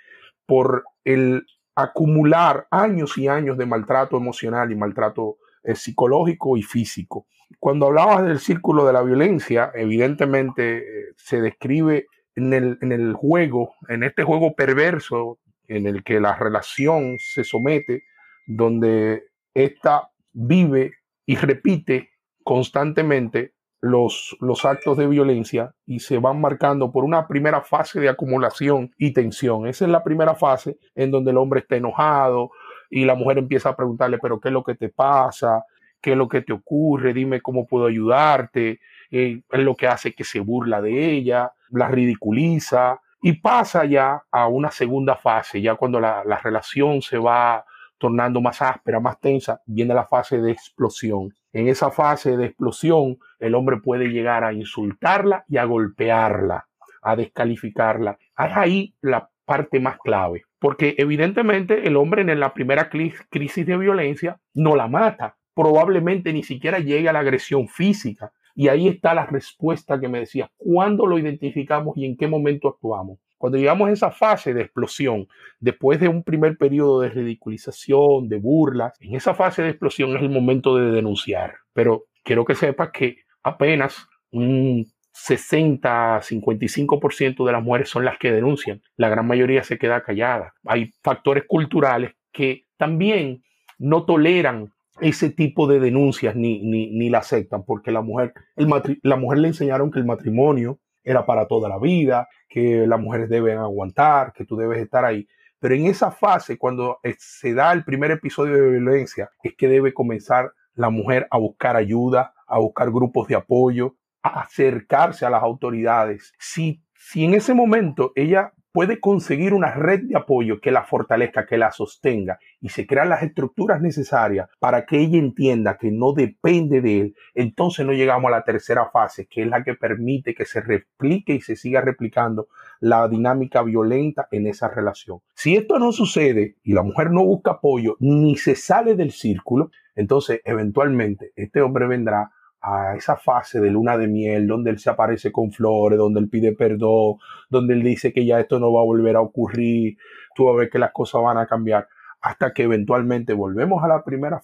por 0.45 0.83
el 1.03 1.45
acumular 1.75 2.67
años 2.71 3.17
y 3.17 3.27
años 3.27 3.57
de 3.57 3.65
maltrato 3.65 4.17
emocional 4.17 4.71
y 4.71 4.75
maltrato 4.75 5.37
psicológico 5.75 6.55
y 6.55 6.63
físico. 6.63 7.27
Cuando 7.59 7.87
hablabas 7.87 8.25
del 8.25 8.39
círculo 8.39 8.85
de 8.85 8.93
la 8.93 9.01
violencia, 9.01 9.71
evidentemente 9.73 10.77
eh, 10.77 11.13
se 11.15 11.41
describe 11.41 12.07
en 12.37 12.53
el, 12.53 12.77
en 12.81 12.93
el 12.93 13.13
juego, 13.13 13.73
en 13.89 14.03
este 14.03 14.23
juego 14.23 14.55
perverso 14.55 15.39
en 15.67 15.85
el 15.85 16.03
que 16.03 16.21
la 16.21 16.37
relación 16.37 17.17
se 17.19 17.43
somete, 17.43 18.03
donde 18.45 19.23
ésta 19.53 20.09
vive 20.31 20.93
y 21.25 21.35
repite 21.35 22.11
constantemente 22.45 23.53
los, 23.81 24.37
los, 24.39 24.63
actos 24.63 24.97
de 24.97 25.07
violencia 25.07 25.75
y 25.85 25.99
se 25.99 26.17
van 26.17 26.39
marcando 26.39 26.91
por 26.91 27.03
una 27.03 27.27
primera 27.27 27.61
fase 27.61 27.99
de 27.99 28.07
acumulación 28.07 28.91
y 28.97 29.11
tensión. 29.11 29.67
Esa 29.67 29.83
es 29.85 29.91
la 29.91 30.03
primera 30.03 30.35
fase 30.35 30.77
en 30.95 31.11
donde 31.11 31.31
el 31.31 31.37
hombre 31.37 31.59
está 31.59 31.75
enojado, 31.75 32.51
y 32.89 33.05
la 33.05 33.15
mujer 33.15 33.37
empieza 33.37 33.69
a 33.69 33.75
preguntarle, 33.75 34.17
pero 34.19 34.39
¿qué 34.39 34.49
es 34.49 34.53
lo 34.53 34.63
que 34.63 34.75
te 34.75 34.89
pasa? 34.89 35.65
¿Qué 36.01 36.11
es 36.11 36.17
lo 36.17 36.27
que 36.27 36.41
te 36.41 36.53
ocurre? 36.53 37.13
Dime 37.13 37.41
cómo 37.41 37.67
puedo 37.67 37.87
ayudarte. 37.87 38.79
Eh, 39.11 39.41
es 39.49 39.59
lo 39.59 39.75
que 39.75 39.87
hace 39.87 40.13
que 40.13 40.23
se 40.23 40.39
burla 40.39 40.81
de 40.81 41.11
ella, 41.11 41.51
la 41.71 41.87
ridiculiza 41.87 42.99
y 43.21 43.33
pasa 43.33 43.85
ya 43.85 44.23
a 44.31 44.47
una 44.47 44.71
segunda 44.71 45.15
fase, 45.15 45.61
ya 45.61 45.75
cuando 45.75 45.99
la, 45.99 46.23
la 46.25 46.37
relación 46.37 47.01
se 47.01 47.17
va 47.17 47.65
tornando 47.97 48.41
más 48.41 48.61
áspera, 48.61 48.99
más 48.99 49.19
tensa, 49.19 49.61
viene 49.65 49.93
la 49.93 50.05
fase 50.05 50.39
de 50.39 50.51
explosión. 50.51 51.33
En 51.51 51.67
esa 51.67 51.89
fase 51.89 52.37
de 52.37 52.45
explosión, 52.45 53.17
el 53.39 53.55
hombre 53.55 53.77
puede 53.77 54.09
llegar 54.09 54.43
a 54.43 54.53
insultarla 54.53 55.45
y 55.47 55.57
a 55.57 55.65
golpearla, 55.65 56.67
a 57.01 57.15
descalificarla. 57.15 58.17
Es 58.37 58.57
ahí 58.57 58.93
la 59.01 59.29
parte 59.45 59.79
más 59.79 59.97
clave. 59.97 60.43
Porque 60.59 60.95
evidentemente 60.97 61.87
el 61.87 61.95
hombre 61.95 62.21
en 62.21 62.39
la 62.39 62.53
primera 62.53 62.89
crisis 62.89 63.65
de 63.65 63.77
violencia 63.77 64.39
no 64.53 64.75
la 64.75 64.87
mata, 64.87 65.37
probablemente 65.53 66.33
ni 66.33 66.43
siquiera 66.43 66.79
llegue 66.79 67.09
a 67.09 67.13
la 67.13 67.19
agresión 67.19 67.67
física. 67.67 68.31
Y 68.57 68.69
ahí 68.69 68.87
está 68.87 69.13
la 69.13 69.27
respuesta 69.27 69.99
que 69.99 70.07
me 70.07 70.17
decía, 70.17 70.49
¿cuándo 70.57 71.05
lo 71.05 71.19
identificamos 71.19 71.95
y 71.95 72.07
en 72.07 72.17
qué 72.17 72.27
momento 72.27 72.67
actuamos? 72.67 73.19
Cuando 73.37 73.59
llegamos 73.59 73.87
a 73.87 73.91
esa 73.91 74.09
fase 74.09 74.51
de 74.55 74.63
explosión, 74.63 75.27
después 75.59 75.99
de 75.99 76.07
un 76.07 76.23
primer 76.23 76.57
periodo 76.57 77.01
de 77.01 77.09
ridiculización, 77.09 78.27
de 78.27 78.39
burlas, 78.39 78.97
en 78.99 79.13
esa 79.13 79.35
fase 79.35 79.61
de 79.61 79.69
explosión 79.69 80.17
es 80.17 80.23
el 80.23 80.31
momento 80.31 80.75
de 80.75 80.89
denunciar. 80.91 81.57
Pero 81.73 82.05
quiero 82.23 82.45
que 82.45 82.55
sepas 82.55 82.89
que 82.89 83.17
apenas 83.43 84.07
un 84.31 84.87
60, 85.11 86.21
55% 86.21 87.45
de 87.45 87.51
las 87.51 87.63
mujeres 87.63 87.89
son 87.89 88.05
las 88.05 88.17
que 88.17 88.31
denuncian. 88.31 88.81
La 88.95 89.09
gran 89.09 89.27
mayoría 89.27 89.63
se 89.63 89.77
queda 89.77 90.01
callada. 90.01 90.55
Hay 90.65 90.93
factores 91.03 91.43
culturales 91.47 92.13
que 92.31 92.65
también 92.75 93.43
no 93.77 94.03
toleran 94.05 94.73
ese 95.01 95.29
tipo 95.29 95.67
de 95.67 95.79
denuncias 95.79 96.35
ni, 96.35 96.59
ni, 96.59 97.09
la 97.09 97.19
aceptan, 97.19 97.63
porque 97.63 97.91
la 97.91 98.01
mujer, 98.01 98.33
el 98.55 98.67
la 99.03 99.15
mujer 99.15 99.39
le 99.39 99.49
enseñaron 99.49 99.91
que 99.91 99.99
el 99.99 100.05
matrimonio 100.05 100.79
era 101.03 101.25
para 101.25 101.47
toda 101.47 101.69
la 101.69 101.79
vida, 101.79 102.27
que 102.49 102.85
las 102.87 102.99
mujeres 102.99 103.29
deben 103.29 103.57
aguantar, 103.57 104.33
que 104.33 104.45
tú 104.45 104.57
debes 104.57 104.79
estar 104.79 105.05
ahí. 105.05 105.27
Pero 105.59 105.75
en 105.75 105.85
esa 105.85 106.11
fase, 106.11 106.57
cuando 106.57 106.99
se 107.17 107.53
da 107.53 107.71
el 107.71 107.83
primer 107.83 108.11
episodio 108.11 108.55
de 108.55 108.71
violencia, 108.71 109.29
es 109.41 109.55
que 109.55 109.67
debe 109.67 109.93
comenzar 109.93 110.51
la 110.75 110.89
mujer 110.89 111.27
a 111.31 111.37
buscar 111.37 111.75
ayuda, 111.75 112.33
a 112.45 112.59
buscar 112.59 112.91
grupos 112.91 113.27
de 113.27 113.35
apoyo, 113.35 113.95
acercarse 114.21 115.25
a 115.25 115.29
las 115.29 115.43
autoridades, 115.43 116.33
si, 116.37 116.83
si 116.93 117.23
en 117.23 117.33
ese 117.33 117.53
momento 117.53 118.11
ella 118.15 118.53
puede 118.77 118.99
conseguir 118.99 119.55
una 119.55 119.73
red 119.73 120.01
de 120.03 120.15
apoyo 120.15 120.61
que 120.61 120.69
la 120.69 120.83
fortalezca, 120.83 121.47
que 121.47 121.57
la 121.57 121.71
sostenga 121.71 122.37
y 122.61 122.69
se 122.69 122.85
crean 122.85 123.09
las 123.09 123.23
estructuras 123.23 123.81
necesarias 123.81 124.49
para 124.59 124.85
que 124.85 124.99
ella 124.99 125.17
entienda 125.17 125.79
que 125.79 125.89
no 125.89 126.13
depende 126.13 126.79
de 126.81 127.01
él, 127.01 127.15
entonces 127.33 127.87
no 127.87 127.91
llegamos 127.91 128.27
a 128.27 128.35
la 128.35 128.43
tercera 128.43 128.91
fase, 128.91 129.25
que 129.25 129.41
es 129.41 129.47
la 129.47 129.63
que 129.63 129.73
permite 129.73 130.35
que 130.35 130.45
se 130.45 130.61
replique 130.61 131.33
y 131.33 131.41
se 131.41 131.55
siga 131.55 131.81
replicando 131.81 132.49
la 132.79 133.07
dinámica 133.07 133.63
violenta 133.63 134.27
en 134.29 134.45
esa 134.45 134.67
relación. 134.67 135.21
Si 135.33 135.55
esto 135.55 135.79
no 135.79 135.91
sucede 135.91 136.57
y 136.61 136.73
la 136.73 136.83
mujer 136.83 137.09
no 137.09 137.25
busca 137.25 137.53
apoyo 137.53 137.95
ni 137.99 138.37
se 138.37 138.53
sale 138.53 138.93
del 138.93 139.09
círculo, 139.11 139.71
entonces 139.95 140.41
eventualmente 140.45 141.31
este 141.35 141.63
hombre 141.63 141.87
vendrá 141.87 142.29
a 142.61 142.95
esa 142.95 143.15
fase 143.15 143.59
de 143.59 143.69
luna 143.69 143.97
de 143.97 144.07
miel, 144.07 144.47
donde 144.47 144.71
él 144.71 144.79
se 144.79 144.89
aparece 144.89 145.31
con 145.31 145.51
flores, 145.51 145.97
donde 145.97 146.19
él 146.19 146.29
pide 146.29 146.53
perdón, 146.53 147.17
donde 147.49 147.73
él 147.73 147.83
dice 147.83 148.11
que 148.11 148.25
ya 148.25 148.39
esto 148.39 148.59
no 148.59 148.73
va 148.73 148.81
a 148.81 148.85
volver 148.85 149.15
a 149.15 149.21
ocurrir, 149.21 149.97
tú 150.35 150.45
vas 150.45 150.55
a 150.55 150.57
ver 150.59 150.69
que 150.69 150.79
las 150.79 150.91
cosas 150.91 151.21
van 151.21 151.37
a 151.37 151.47
cambiar, 151.47 151.87
hasta 152.21 152.53
que 152.53 152.63
eventualmente 152.63 153.33
volvemos 153.33 153.83
a 153.83 153.87
la 153.87 154.03
primera 154.03 154.41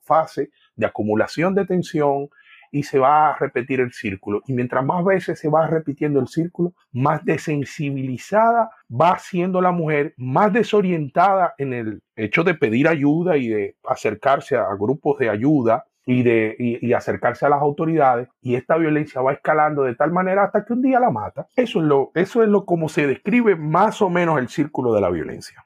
fase 0.00 0.50
de 0.76 0.86
acumulación 0.86 1.54
de 1.54 1.66
tensión, 1.66 2.28
y 2.74 2.84
se 2.84 2.98
va 2.98 3.28
a 3.28 3.36
repetir 3.38 3.80
el 3.80 3.92
círculo. 3.92 4.40
Y 4.46 4.54
mientras 4.54 4.82
más 4.84 5.04
veces 5.04 5.38
se 5.38 5.48
va 5.48 5.66
repitiendo 5.66 6.18
el 6.18 6.26
círculo, 6.26 6.72
más 6.90 7.22
desensibilizada 7.24 8.70
va 8.90 9.18
siendo 9.18 9.60
la 9.60 9.72
mujer, 9.72 10.14
más 10.16 10.52
desorientada 10.52 11.54
en 11.58 11.74
el 11.74 12.02
hecho 12.16 12.42
de 12.42 12.54
pedir 12.54 12.88
ayuda 12.88 13.36
y 13.36 13.48
de 13.48 13.76
acercarse 13.84 14.56
a 14.56 14.74
grupos 14.74 15.18
de 15.18 15.28
ayuda 15.28 15.84
y 16.04 16.22
de 16.22 16.56
y, 16.58 16.92
acercarse 16.92 17.46
a 17.46 17.48
las 17.48 17.60
autoridades 17.60 18.28
y 18.40 18.56
esta 18.56 18.76
violencia 18.76 19.20
va 19.20 19.32
escalando 19.32 19.82
de 19.82 19.94
tal 19.94 20.12
manera 20.12 20.44
hasta 20.44 20.64
que 20.64 20.72
un 20.72 20.82
día 20.82 20.98
la 20.98 21.10
mata. 21.10 21.46
Eso 21.56 21.78
es 21.80 21.84
lo 21.84 22.10
eso 22.14 22.42
es 22.42 22.48
lo 22.48 22.64
como 22.64 22.88
se 22.88 23.06
describe 23.06 23.56
más 23.56 24.02
o 24.02 24.10
menos 24.10 24.38
el 24.38 24.48
círculo 24.48 24.92
de 24.92 25.00
la 25.00 25.10
violencia. 25.10 25.64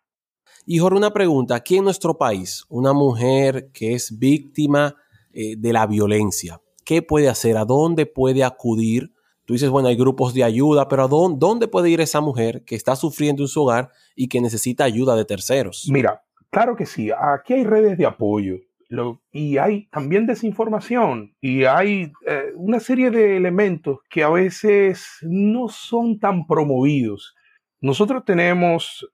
Y 0.66 0.78
Jorge, 0.78 0.98
una 0.98 1.12
pregunta, 1.12 1.54
aquí 1.54 1.76
en 1.76 1.84
nuestro 1.84 2.18
país, 2.18 2.64
una 2.68 2.92
mujer 2.92 3.70
que 3.72 3.94
es 3.94 4.18
víctima 4.18 4.96
eh, 5.32 5.54
de 5.56 5.72
la 5.72 5.86
violencia, 5.86 6.60
¿Qué 6.86 7.02
puede 7.02 7.28
hacer? 7.28 7.56
¿A 7.56 7.64
dónde 7.64 8.06
puede 8.06 8.44
acudir? 8.44 9.12
Tú 9.44 9.54
dices, 9.54 9.70
bueno, 9.70 9.88
hay 9.88 9.96
grupos 9.96 10.32
de 10.34 10.44
ayuda, 10.44 10.86
pero 10.86 11.02
¿a 11.02 11.08
dónde, 11.08 11.66
puede 11.66 11.90
ir 11.90 12.00
esa 12.00 12.20
mujer 12.20 12.62
que 12.64 12.76
está 12.76 12.94
sufriendo 12.94 13.42
en 13.42 13.48
su 13.48 13.62
hogar 13.62 13.90
y 14.14 14.28
que 14.28 14.40
necesita 14.40 14.84
ayuda 14.84 15.16
de 15.16 15.24
terceros? 15.24 15.88
Mira, 15.90 16.22
claro 16.48 16.76
que 16.76 16.86
sí. 16.86 17.10
Aquí 17.10 17.54
hay 17.54 17.64
redes 17.64 17.98
de 17.98 18.06
apoyo. 18.06 18.58
Y 19.32 19.58
hay 19.58 19.88
también 19.88 20.26
desinformación 20.26 21.34
y 21.40 21.64
hay 21.64 22.12
eh, 22.26 22.52
una 22.54 22.80
serie 22.80 23.10
de 23.10 23.36
elementos 23.36 23.98
que 24.08 24.22
a 24.22 24.30
veces 24.30 25.18
no 25.22 25.68
son 25.68 26.18
tan 26.18 26.46
promovidos. 26.46 27.34
Nosotros 27.80 28.24
tenemos 28.24 29.06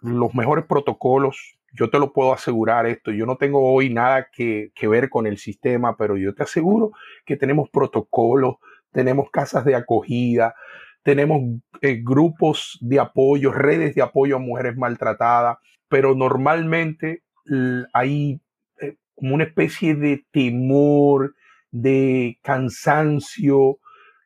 los 0.00 0.34
mejores 0.34 0.64
protocolos 0.66 1.56
yo 1.76 1.90
te 1.90 1.98
lo 1.98 2.12
puedo 2.12 2.32
asegurar 2.32 2.86
esto, 2.86 3.10
yo 3.10 3.26
no 3.26 3.36
tengo 3.36 3.72
hoy 3.72 3.92
nada 3.92 4.28
que, 4.32 4.72
ver 4.82 5.10
con 5.10 5.26
el 5.26 5.38
sistema, 5.38 5.96
pero 5.96 6.16
yo 6.16 6.34
te 6.34 6.42
aseguro 6.42 6.92
que 7.24 7.36
tenemos 7.36 7.68
protocolos, 7.70 8.56
tenemos 8.92 9.30
casas 9.30 9.64
de 9.64 9.74
acogida, 9.74 10.54
tenemos 11.02 11.42
eh, 11.82 12.00
grupos 12.02 12.78
de 12.80 12.98
apoyo, 12.98 13.52
redes 13.52 13.94
de 13.94 14.02
apoyo 14.02 14.36
a 14.36 14.40
mujeres 14.40 14.76
maltratadas, 14.76 15.58
pero 15.88 16.14
normalmente 16.14 17.22
hay 17.92 18.40
como 19.16 19.34
una 19.34 19.44
especie 19.44 19.96
de 19.96 20.24
temor, 20.30 21.34
de 21.72 22.38
cansancio. 22.42 23.78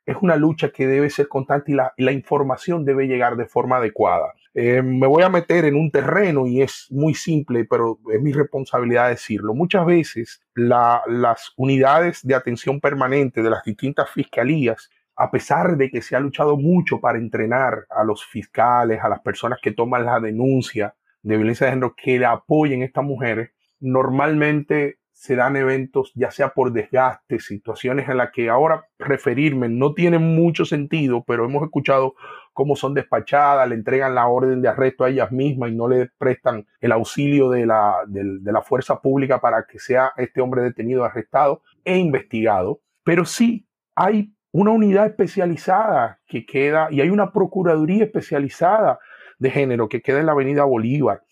Es 0.04 0.16
una 0.20 0.36
lucha 0.36 0.70
que 0.70 0.86
debe 0.86 1.08
ser 1.08 1.28
constante 1.28 1.72
y 1.72 2.04
la 2.04 2.12
información 2.12 2.84
debe 2.84 3.06
llegar 3.06 3.36
de 3.36 3.46
forma 3.46 3.76
adecuada. 3.76 4.34
Eh, 4.52 4.82
me 4.82 5.06
voy 5.06 5.22
a 5.22 5.28
meter 5.28 5.64
en 5.64 5.76
un 5.76 5.92
terreno 5.92 6.46
y 6.46 6.60
es 6.60 6.88
muy 6.90 7.14
simple, 7.14 7.64
pero 7.64 8.00
es 8.12 8.20
mi 8.20 8.32
responsabilidad 8.32 9.08
decirlo. 9.08 9.54
Muchas 9.54 9.86
veces 9.86 10.42
las 10.54 11.52
unidades 11.56 12.26
de 12.26 12.34
atención 12.34 12.80
permanente 12.80 13.42
de 13.42 13.50
las 13.50 13.62
distintas 13.62 14.10
fiscalías, 14.10 14.90
a 15.14 15.30
pesar 15.30 15.76
de 15.76 15.90
que 15.90 16.02
se 16.02 16.16
ha 16.16 16.20
luchado 16.20 16.56
mucho 16.56 17.00
para 17.00 17.18
entrenar 17.18 17.86
a 17.90 18.02
los 18.02 18.24
fiscales, 18.24 19.00
a 19.02 19.08
las 19.08 19.20
personas 19.20 19.60
que 19.62 19.70
toman 19.70 20.04
la 20.04 20.18
denuncia 20.18 20.94
de 21.22 21.36
violencia 21.36 21.66
de 21.66 21.72
género, 21.72 21.94
que 21.94 22.18
le 22.18 22.26
apoyen 22.26 22.82
a 22.82 22.86
estas 22.86 23.04
mujeres, 23.04 23.50
normalmente 23.80 24.98
se 25.12 25.36
dan 25.36 25.56
eventos, 25.56 26.12
ya 26.14 26.30
sea 26.30 26.54
por 26.54 26.72
desgaste, 26.72 27.40
situaciones 27.40 28.08
en 28.08 28.16
las 28.16 28.30
que 28.30 28.48
ahora 28.48 28.86
referirme 28.98 29.68
no 29.68 29.92
tiene 29.92 30.18
mucho 30.18 30.64
sentido, 30.64 31.24
pero 31.26 31.44
hemos 31.44 31.62
escuchado 31.62 32.14
cómo 32.54 32.74
son 32.74 32.94
despachadas, 32.94 33.68
le 33.68 33.74
entregan 33.74 34.14
la 34.14 34.26
orden 34.28 34.62
de 34.62 34.68
arresto 34.68 35.04
a 35.04 35.10
ellas 35.10 35.30
mismas 35.30 35.72
y 35.72 35.76
no 35.76 35.88
le 35.88 36.08
prestan 36.16 36.66
el 36.80 36.92
auxilio 36.92 37.50
de 37.50 37.66
la, 37.66 37.96
de 38.06 38.62
fuerza 38.62 39.00
pública 39.00 39.42
para 39.42 39.66
que 39.66 39.78
sea 39.78 40.12
este 40.16 40.40
hombre 40.40 40.62
detenido, 40.62 41.04
arrestado 41.04 41.62
e 41.84 41.98
investigado. 41.98 42.80
Pero 43.04 43.26
sí 43.26 43.68
hay 43.94 44.32
una 44.52 44.70
unidad 44.70 45.06
especializada 45.06 46.20
que 46.26 46.46
queda 46.46 46.88
y 46.90 47.02
hay 47.02 47.10
una 47.10 47.30
procuraduría 47.30 48.04
especializada 48.04 48.98
de 49.38 49.50
género 49.50 49.88
que 49.88 50.00
queda 50.00 50.20
en 50.20 50.26
la 50.26 50.32
avenida 50.32 50.64
Bolívar. 50.64 51.22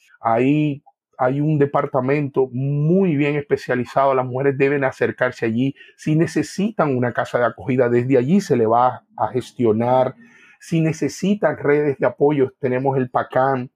Hay 1.19 1.41
un 1.41 1.59
departamento 1.59 2.49
muy 2.53 3.17
bien 3.17 3.35
especializado, 3.35 4.15
las 4.15 4.25
mujeres 4.25 4.57
deben 4.57 4.85
acercarse 4.85 5.47
allí. 5.47 5.75
Si 5.97 6.15
necesitan 6.15 6.97
una 6.97 7.13
casa 7.13 7.41
de 7.41 7.47
acogida, 7.47 7.89
desde 7.89 8.17
allí 8.17 8.41
se 8.41 8.57
le 8.57 8.67
va 8.67 9.05
a 9.17 9.29
gestionar. 9.29 10.15
Si 10.61 10.81
necesitan 10.81 11.57
redes 11.57 11.99
de 11.99 12.07
apoyo, 12.07 12.53
tenemos 12.61 12.97
el 12.97 13.11
PACAN. 13.11 13.71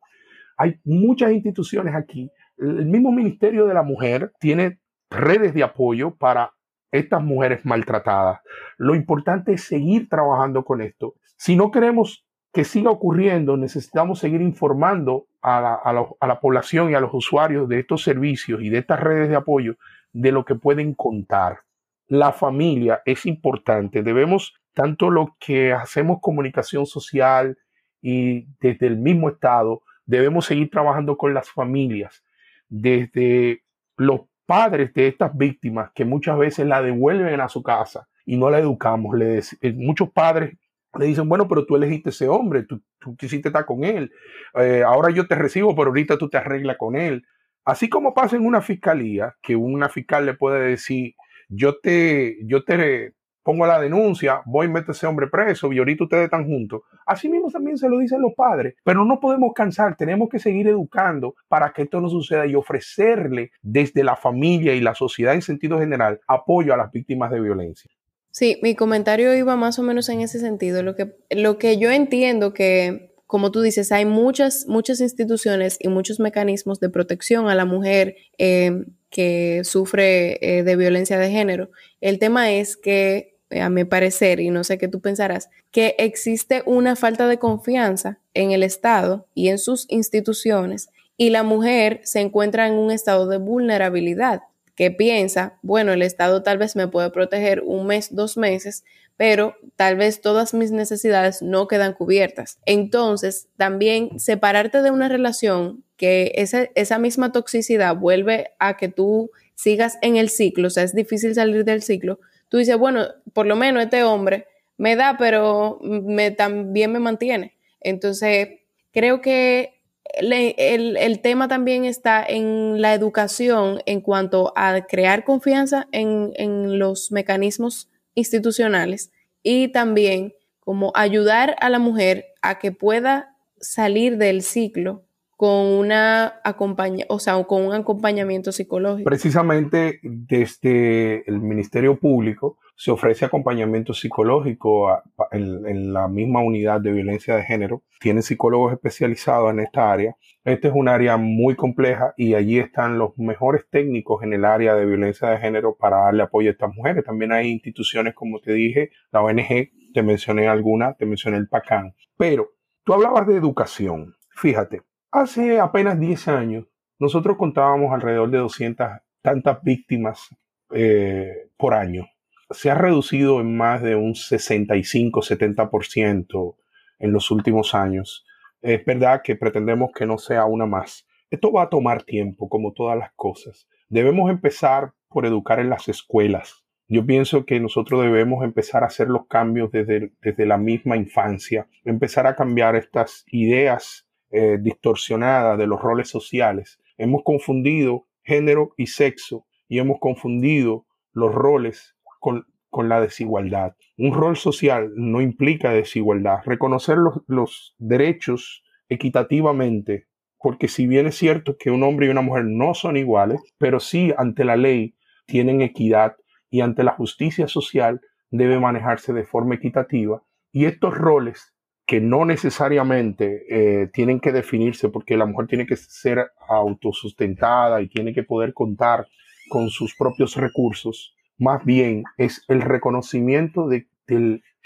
Hay 0.57 0.81
muchas 0.85 1.33
instituciones 1.33 1.97
aquí. 1.97 2.31
El 2.59 2.87
mismo 2.87 3.11
Ministerio 3.11 3.67
de 3.67 3.75
la 3.75 3.83
Mujer 3.83 4.33
tiene 4.39 4.79
redes 5.11 5.53
de 5.53 5.65
apoyo 5.65 6.15
para 6.15 6.53
estas 6.93 7.25
mujeres 7.25 7.65
maltratadas. 7.65 8.41
Lo 8.79 8.95
importante 8.95 9.55
es 9.55 9.65
seguir 9.65 10.09
trabajando 10.09 10.65
con 10.65 10.81
esto. 10.81 11.15
Si 11.37 11.57
no 11.57 11.73
queremos 11.73 12.25
que 12.53 12.65
siga 12.65 12.91
ocurriendo, 12.91 13.57
necesitamos 13.57 14.19
seguir 14.19 14.43
informando 14.43 15.27
a 15.41 15.93
la, 16.21 16.41
población 16.41 16.91
y 16.91 16.95
a 16.95 17.01
los 17.01 17.13
usuarios 17.15 17.69
de 17.69 17.81
estos 17.81 18.03
servicios 18.03 18.63
y 18.63 18.69
de 18.69 18.79
estas 18.79 19.01
redes 19.01 19.29
de 19.29 19.37
apoyo 19.37 19.77
de 20.13 20.33
lo 20.33 20.45
que 20.45 20.55
pueden 20.55 20.95
contar. 20.95 21.61
La 22.09 22.33
familia 22.33 23.01
es 23.07 23.25
importante. 23.25 24.03
Debemos, 24.03 24.55
tanto 24.75 25.11
lo 25.11 25.37
que 25.41 25.73
hacemos 25.73 26.19
comunicación 26.21 26.85
social 26.85 27.59
y 28.03 28.47
desde 28.61 28.87
el 28.87 28.99
mismo 28.99 29.31
Estado, 29.31 29.83
debemos 30.05 30.45
seguir 30.45 30.71
trabajando 30.71 31.17
con 31.17 31.33
las 31.33 31.51
familias, 31.51 32.23
desde 32.69 33.63
los 33.97 34.23
padres 34.45 34.93
de 34.93 35.09
estas 35.09 35.37
víctimas 35.37 35.91
que 35.95 36.05
muchas 36.05 36.37
veces 36.37 36.67
la 36.67 36.83
devuelven 36.83 37.41
a 37.41 37.49
su 37.49 37.63
casa 37.63 38.09
y 38.27 38.37
no 38.37 38.51
la 38.51 38.59
educamos. 38.59 39.19
Eh, 39.21 39.73
muchos 39.73 40.11
padres 40.11 40.59
le 40.99 41.07
dicen, 41.07 41.29
bueno, 41.29 41.49
pero 41.49 41.65
tú 41.65 41.77
elegiste 41.77 42.11
ese 42.11 42.29
hombre, 42.29 42.65
tú, 42.65 42.83
tú 42.99 43.17
quisiste 43.17 43.49
estar 43.49 43.65
con 43.65 43.85
él, 43.85 44.13
eh, 44.55 44.83
ahora 44.87 45.11
yo 45.11 45.27
te 45.27 45.35
recibo, 45.35 45.75
pero 45.75 45.89
ahorita 45.89 46.19
tú 46.19 46.29
te 46.29 46.39
arreglas 46.39 46.77
con 46.77 46.97
él. 46.97 47.25
Así 47.65 47.89
como 47.89 48.13
pasa 48.13 48.37
en 48.37 48.45
una 48.45 48.61
fiscalía, 48.61 49.37
que 49.41 49.57
una 49.57 49.89
fiscal 49.89 50.27
le 50.27 50.35
puede 50.35 50.69
decir, 50.71 51.15
yo 51.49 51.79
te, 51.79 52.39
yo 52.45 52.65
te 52.65 53.15
pongo 53.43 53.67
la 53.67 53.81
denuncia, 53.81 54.43
voy 54.47 54.67
y 54.67 54.71
meto 54.71 54.91
a 54.91 54.95
ese 54.95 55.07
hombre 55.07 55.27
preso 55.27 55.73
y 55.73 55.79
ahorita 55.79 56.05
ustedes 56.05 56.25
están 56.25 56.47
juntos. 56.47 56.83
Así 57.07 57.29
mismo 57.29 57.51
también 57.51 57.77
se 57.77 57.89
lo 57.89 57.99
dicen 57.99 58.21
los 58.21 58.35
padres, 58.35 58.75
pero 58.85 59.05
no 59.05 59.21
podemos 59.21 59.53
cansar, 59.55 59.97
tenemos 59.97 60.29
que 60.29 60.39
seguir 60.39 60.69
educando 60.69 61.35
para 61.49 61.73
que 61.73 61.83
esto 61.83 62.01
no 62.01 62.09
suceda 62.09 62.47
y 62.47 62.55
ofrecerle 62.55 63.53
desde 63.61 64.05
la 64.05 64.17
familia 64.17 64.75
y 64.75 64.81
la 64.81 64.95
sociedad 64.95 65.35
en 65.35 65.43
sentido 65.43 65.79
general 65.79 66.21
apoyo 66.27 66.73
a 66.75 66.77
las 66.77 66.91
víctimas 66.91 67.31
de 67.31 67.41
violencia. 67.41 67.91
Sí, 68.33 68.59
mi 68.63 68.75
comentario 68.75 69.35
iba 69.37 69.57
más 69.57 69.79
o 69.79 69.83
menos 69.83 70.09
en 70.09 70.23
ese 70.23 70.41
sentido. 70.41 70.83
Lo 70.83 70.97
que, 70.97 71.15
lo 71.31 71.59
que 71.59 71.77
yo 71.77 71.91
entiendo 71.91 72.55
que, 72.55 73.15
como 73.27 73.53
tú 73.53 73.61
dices, 73.61 73.93
hay 73.93 74.07
muchas, 74.07 74.67
muchas 74.67 75.01
instituciones 75.03 75.77
y 75.79 75.89
muchos 75.89 76.19
mecanismos 76.19 76.81
de 76.81 76.89
protección 76.89 77.49
a 77.51 77.55
la 77.55 77.67
mujer 77.67 78.17
eh, 78.39 78.87
que 79.11 79.61
sufre 79.65 80.39
eh, 80.41 80.63
de 80.63 80.77
violencia 80.77 81.19
de 81.19 81.31
género. 81.31 81.71
El 82.01 82.19
tema 82.19 82.51
es 82.53 82.79
que, 82.79 83.37
a 83.51 83.69
mi 83.69 83.85
parecer, 83.85 84.41
y 84.41 84.49
no 84.49 84.65
sé 84.65 84.79
qué 84.79 84.89
tú 84.89 85.01
pensarás, 85.01 85.51
que 85.71 85.95
existe 85.99 86.63
una 86.65 86.97
falta 86.97 87.29
de 87.29 87.39
confianza 87.39 88.19
en 88.33 88.53
el 88.53 88.63
Estado 88.63 89.27
y 89.35 89.49
en 89.49 89.59
sus 89.59 89.85
instituciones 89.91 90.89
y 91.19 91.29
la 91.29 91.43
mujer 91.43 92.01
se 92.05 92.21
encuentra 92.21 92.67
en 92.67 92.75
un 92.75 92.91
estado 92.91 93.29
de 93.29 93.37
vulnerabilidad 93.37 94.41
que 94.75 94.91
piensa, 94.91 95.59
bueno, 95.63 95.93
el 95.93 96.03
Estado 96.03 96.43
tal 96.43 96.59
vez 96.59 96.77
me 96.77 96.89
puede 96.89 97.11
proteger 97.11 97.63
un 97.65 97.87
mes, 97.87 98.15
dos 98.15 98.37
meses, 98.37 98.85
pero 99.17 99.55
tal 99.77 99.97
vez 99.97 100.21
todas 100.21 100.55
mis 100.55 100.73
necesidades 100.73 101.43
no 101.43 101.69
quedan 101.69 101.93
cubiertas. 101.93 102.59
Entonces, 102.65 103.49
también 103.57 104.19
separarte 104.19 104.83
de 104.83 104.91
una 104.91 105.09
relación 105.09 105.85
que 105.97 106.33
esa, 106.37 106.69
esa 106.75 106.99
misma 106.99 107.33
toxicidad 107.33 107.95
vuelve 107.97 108.51
a 108.59 108.77
que 108.77 108.89
tú 108.89 109.31
sigas 109.55 109.99
en 110.03 110.17
el 110.17 110.29
ciclo, 110.31 110.69
o 110.69 110.71
sea, 110.71 110.83
es 110.83 110.95
difícil 110.95 111.35
salir 111.35 111.65
del 111.65 111.83
ciclo. 111.83 112.19
Tú 112.49 112.59
dices, 112.59 112.77
bueno, 112.77 113.07
por 113.33 113.47
lo 113.47 113.57
menos 113.57 113.85
este 113.85 114.03
hombre 114.03 114.47
me 114.77 114.97
da, 114.97 115.17
pero 115.19 115.79
me, 115.83 116.31
también 116.31 116.91
me 116.93 116.99
mantiene. 116.99 117.55
Entonces, 117.81 118.49
creo 118.93 119.21
que 119.21 119.82
el, 120.15 121.21
tema 121.21 121.49
también 121.49 121.85
está 121.85 122.25
en 122.27 122.81
la 122.81 122.95
educación 122.95 123.81
en 123.87 124.01
cuanto 124.01 124.53
a 124.57 124.83
crear 124.83 125.25
confianza 125.25 125.89
en, 125.93 126.33
en, 126.37 126.79
los 126.79 127.13
mecanismos 127.13 127.91
institucionales 128.15 129.11
y 129.43 129.69
también 129.69 130.35
como 130.61 130.93
ayudar 130.95 131.57
a 131.61 131.71
la 131.71 131.79
mujer 131.79 132.27
a 132.43 132.59
que 132.59 132.73
pueda 132.73 133.37
salir 133.61 134.19
del 134.19 134.43
ciclo 134.43 135.05
con 135.37 135.67
una 135.67 136.41
acompaña, 136.45 137.05
o 137.09 137.19
sea, 137.19 137.43
con 137.45 137.67
un 137.67 137.75
acompañamiento 137.75 138.53
psicológico. 138.53 139.09
Precisamente 139.09 139.99
desde 140.03 141.29
el 141.29 141.41
Ministerio 141.41 141.99
Público 141.99 142.59
se 142.75 142.91
ofrece 142.91 143.25
acompañamiento 143.25 143.95
psicológico 143.95 145.03
en, 145.31 145.93
la 145.93 146.09
misma 146.09 146.41
unidad 146.41 146.81
de 146.81 146.93
violencia 146.93 147.37
de 147.37 147.45
género. 147.45 147.83
Tienen 148.01 148.23
psicólogos 148.23 148.73
especializados 148.73 149.53
en 149.53 149.61
esta 149.61 149.93
área. 149.93 150.17
Este 150.45 150.69
es 150.69 150.75
un 150.75 150.89
área 150.89 151.17
muy 151.17 151.55
compleja 151.55 152.15
y 152.17 152.35
allí 152.35 152.59
están 152.59 152.99
los 152.99 153.17
mejores 153.19 153.69
técnicos 153.71 154.23
en 154.23 154.33
el 154.33 154.45
área 154.45 154.75
de 154.75 154.87
violencia 154.87 155.29
de 155.29 155.39
género 155.39 155.77
para 155.77 155.99
darle 155.99 156.25
apoyo 156.25 156.51
a 156.51 156.53
estas 156.53 156.75
mujeres. 156.75 157.05
También 157.05 157.33
hay 157.33 157.51
instituciones, 157.51 158.15
como 158.15 158.41
te 158.41 158.53
dije, 158.53 158.91
la 159.13 159.23
ONG, 159.23 159.71
te 159.95 160.03
mencioné 160.03 160.49
alguna, 160.49 160.95
te 160.95 161.07
mencioné 161.07 161.37
el 161.37 161.49
PACAN. 161.49 161.95
Pero 162.17 162.51
tú 162.85 162.95
hablabas 162.95 163.27
de 163.27 163.37
educación. 163.37 164.15
Fíjate, 164.31 164.83
hace 165.11 165.61
apenas 165.61 166.01
10 166.01 166.29
años 166.29 166.67
nosotros 166.99 167.37
contábamos 167.37 167.93
alrededor 167.93 168.31
de 168.31 168.39
200 168.39 168.89
tantas 169.21 169.63
víctimas 169.63 170.29
eh, 170.71 171.51
por 171.57 171.75
año 171.75 172.07
se 172.53 172.71
ha 172.71 172.75
reducido 172.75 173.41
en 173.41 173.57
más 173.57 173.83
de 173.83 173.97
un 173.97 174.15
65-70% 174.15 176.57
en 176.99 177.13
los 177.13 177.31
últimos 177.31 177.75
años. 177.75 178.27
Es 178.61 178.85
verdad 178.85 179.23
que 179.25 179.37
pretendemos 179.37 179.91
que 179.95 180.05
no 180.07 180.19
sea 180.19 180.45
una 180.45 180.67
más. 180.67 181.07
Esto 181.31 181.53
va 181.53 181.63
a 181.65 181.69
tomar 181.69 182.05
tiempo, 182.05 182.49
como 182.49 182.73
todas 182.73 182.99
las 182.99 183.13
cosas. 183.15 183.69
Debemos 183.89 184.31
empezar 184.31 184.93
por 185.09 185.27
educar 185.27 185.59
en 185.61 185.71
las 185.71 185.89
escuelas. 185.89 186.65
Yo 186.89 187.07
pienso 187.07 187.47
que 187.47 187.59
nosotros 187.59 188.03
debemos 188.03 188.45
empezar 188.45 188.83
a 188.83 188.87
hacer 188.87 189.09
los 189.09 189.27
cambios 189.27 189.73
desde, 189.73 190.13
desde 190.21 190.47
la 190.47 190.59
misma 190.59 190.97
infancia, 190.97 191.67
empezar 191.85 192.27
a 192.27 192.37
cambiar 192.37 192.77
estas 192.77 193.25
ideas 193.29 194.07
eh, 194.31 194.59
distorsionadas 194.61 195.59
de 195.59 195.67
los 195.67 195.81
roles 195.81 196.09
sociales. 196.09 196.79
Hemos 196.99 197.23
confundido 197.25 198.07
género 198.23 198.75
y 198.77 198.87
sexo 198.87 199.47
y 199.69 199.79
hemos 199.79 199.99
confundido 200.01 200.87
los 201.13 201.35
roles 201.35 201.95
con, 202.23 202.47
la 202.89 203.03
desigualdad. 203.03 203.77
Un 203.99 204.15
rol 204.15 204.37
social 204.37 204.93
no 204.97 205.21
implica 205.21 205.73
desigualdad. 205.73 206.39
Reconocer 206.47 206.97
los, 207.27 207.75
derechos 207.79 208.63
equitativamente, 208.89 210.07
porque 210.39 210.69
si 210.69 210.87
bien 210.87 211.07
es 211.07 211.17
cierto 211.17 211.59
que 211.59 211.71
un 211.71 211.83
hombre 211.83 212.07
y 212.07 212.11
una 212.11 212.23
mujer 212.23 212.47
no 212.47 212.73
son 212.73 212.97
iguales, 212.97 213.43
pero 213.59 213.79
sí 213.79 214.15
ante 214.17 214.45
la 214.45 214.57
ley 214.57 214.95
tienen 215.27 215.61
equidad 215.61 216.17
y 216.51 216.63
ante 216.63 216.83
la 216.83 216.93
justicia 216.93 217.47
social 217.47 218.01
debe 218.31 218.59
manejarse 218.59 219.13
de 219.13 219.25
forma 219.25 219.57
equitativa. 219.57 220.23
Y 220.51 220.65
estos 220.65 220.97
roles 220.97 221.55
que 221.87 222.01
no 222.01 222.25
necesariamente 222.25 223.45
eh, 223.51 223.89
tienen 223.93 224.21
que 224.21 224.33
definirse 224.33 224.89
porque 224.89 225.17
la 225.17 225.27
mujer 225.27 225.49
tiene 225.49 225.67
que 225.67 225.77
ser 225.77 226.31
autosustentada 226.49 227.83
y 227.83 227.89
tiene 227.89 228.15
que 228.15 228.23
poder 228.23 228.55
contar 228.55 229.07
con 229.49 229.69
sus 229.69 229.95
propios 229.95 230.37
recursos, 230.37 231.15
más 231.39 231.65
bien 231.65 232.05
es 232.19 232.45
el 232.49 232.61
reconocimiento 232.61 233.69
de, 233.69 233.87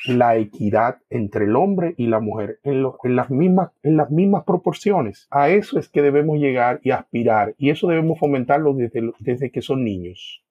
la 0.07 0.37
equidad 0.37 0.98
entre 1.09 1.44
el 1.44 1.57
hombre 1.57 1.94
y 1.96 2.09
la 2.09 2.20
mujer 2.20 2.59
en, 2.64 2.83
las 3.16 3.31
mismas, 3.31 3.70
proporciones. 4.44 5.26
A 5.31 5.48
eso 5.50 5.79
es 5.79 5.88
que 5.88 6.02
debemos 6.02 6.38
llegar 6.38 6.81
y 6.83 6.90
aspirar 6.90 7.55
y 7.59 7.70
eso 7.70 7.87
debemos 7.87 8.18
fomentarlo 8.18 8.74
desde, 8.74 9.12
desde 9.20 9.50
que 9.50 9.62
son 9.62 9.85
niños. 9.85 10.42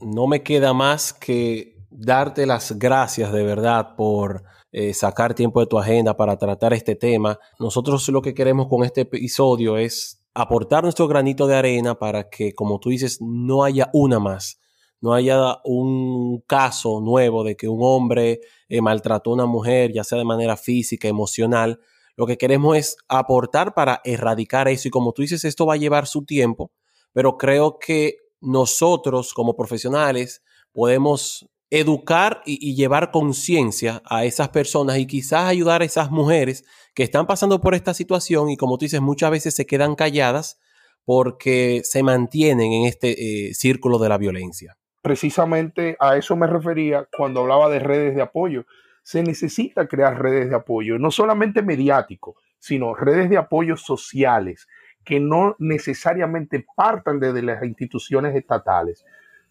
No 0.00 0.26
me 0.26 0.42
queda 0.42 0.72
más 0.72 1.12
que 1.12 1.76
darte 1.90 2.46
las 2.46 2.78
gracias 2.78 3.32
de 3.32 3.44
verdad 3.44 3.96
por 3.96 4.44
eh, 4.72 4.92
sacar 4.92 5.34
tiempo 5.34 5.60
de 5.60 5.66
tu 5.66 5.78
agenda 5.78 6.16
para 6.16 6.36
tratar 6.36 6.72
este 6.72 6.94
tema. 6.94 7.38
Nosotros 7.58 8.08
lo 8.08 8.22
que 8.22 8.34
queremos 8.34 8.68
con 8.68 8.84
este 8.84 9.02
episodio 9.02 9.78
es 9.78 10.22
aportar 10.34 10.82
nuestro 10.82 11.08
granito 11.08 11.46
de 11.46 11.56
arena 11.56 11.98
para 11.98 12.28
que, 12.28 12.54
como 12.54 12.78
tú 12.78 12.90
dices, 12.90 13.18
no 13.20 13.64
haya 13.64 13.90
una 13.92 14.18
más 14.18 14.60
no 15.00 15.14
haya 15.14 15.58
un 15.64 16.40
caso 16.46 17.00
nuevo 17.00 17.44
de 17.44 17.56
que 17.56 17.68
un 17.68 17.80
hombre 17.82 18.40
eh, 18.68 18.80
maltrató 18.80 19.30
a 19.30 19.34
una 19.34 19.46
mujer, 19.46 19.92
ya 19.92 20.04
sea 20.04 20.18
de 20.18 20.24
manera 20.24 20.56
física, 20.56 21.08
emocional. 21.08 21.80
Lo 22.16 22.26
que 22.26 22.36
queremos 22.36 22.76
es 22.76 22.96
aportar 23.08 23.74
para 23.74 24.00
erradicar 24.04 24.68
eso 24.68 24.88
y 24.88 24.90
como 24.90 25.12
tú 25.12 25.22
dices, 25.22 25.44
esto 25.44 25.66
va 25.66 25.74
a 25.74 25.78
llevar 25.78 26.06
su 26.06 26.24
tiempo, 26.24 26.72
pero 27.12 27.36
creo 27.38 27.78
que 27.78 28.16
nosotros 28.40 29.34
como 29.34 29.54
profesionales 29.56 30.42
podemos 30.72 31.48
educar 31.70 32.42
y, 32.46 32.74
llevar 32.74 33.10
conciencia 33.10 34.02
a 34.04 34.24
esas 34.24 34.48
personas 34.48 34.98
y 34.98 35.06
quizás 35.06 35.44
ayudar 35.44 35.82
a 35.82 35.84
esas 35.84 36.10
mujeres 36.10 36.64
que 36.94 37.02
están 37.02 37.26
pasando 37.26 37.60
por 37.60 37.74
esta 37.74 37.94
situación 37.94 38.50
y 38.50 38.56
como 38.56 38.78
tú 38.78 38.86
dices, 38.86 39.00
muchas 39.00 39.30
veces 39.30 39.54
se 39.54 39.66
quedan 39.66 39.94
calladas 39.94 40.58
porque 41.04 41.82
se 41.84 42.02
mantienen 42.02 42.72
en 42.72 42.86
este 42.86 43.48
eh, 43.48 43.54
círculo 43.54 43.98
de 43.98 44.08
la 44.08 44.18
violencia 44.18 44.77
precisamente 45.02 45.96
a 46.00 46.16
eso 46.16 46.36
me 46.36 46.46
refería 46.46 47.08
cuando 47.16 47.40
hablaba 47.40 47.68
de 47.68 47.78
redes 47.78 48.14
de 48.14 48.22
apoyo. 48.22 48.66
Se 49.02 49.22
necesita 49.22 49.86
crear 49.86 50.20
redes 50.20 50.50
de 50.50 50.56
apoyo, 50.56 50.98
no 50.98 51.10
solamente 51.10 51.62
mediático, 51.62 52.36
sino 52.58 52.94
redes 52.94 53.30
de 53.30 53.38
apoyo 53.38 53.76
sociales 53.76 54.68
que 55.04 55.20
no 55.20 55.56
necesariamente 55.58 56.66
partan 56.76 57.18
desde 57.18 57.40
las 57.40 57.62
instituciones 57.64 58.36
estatales, 58.36 59.06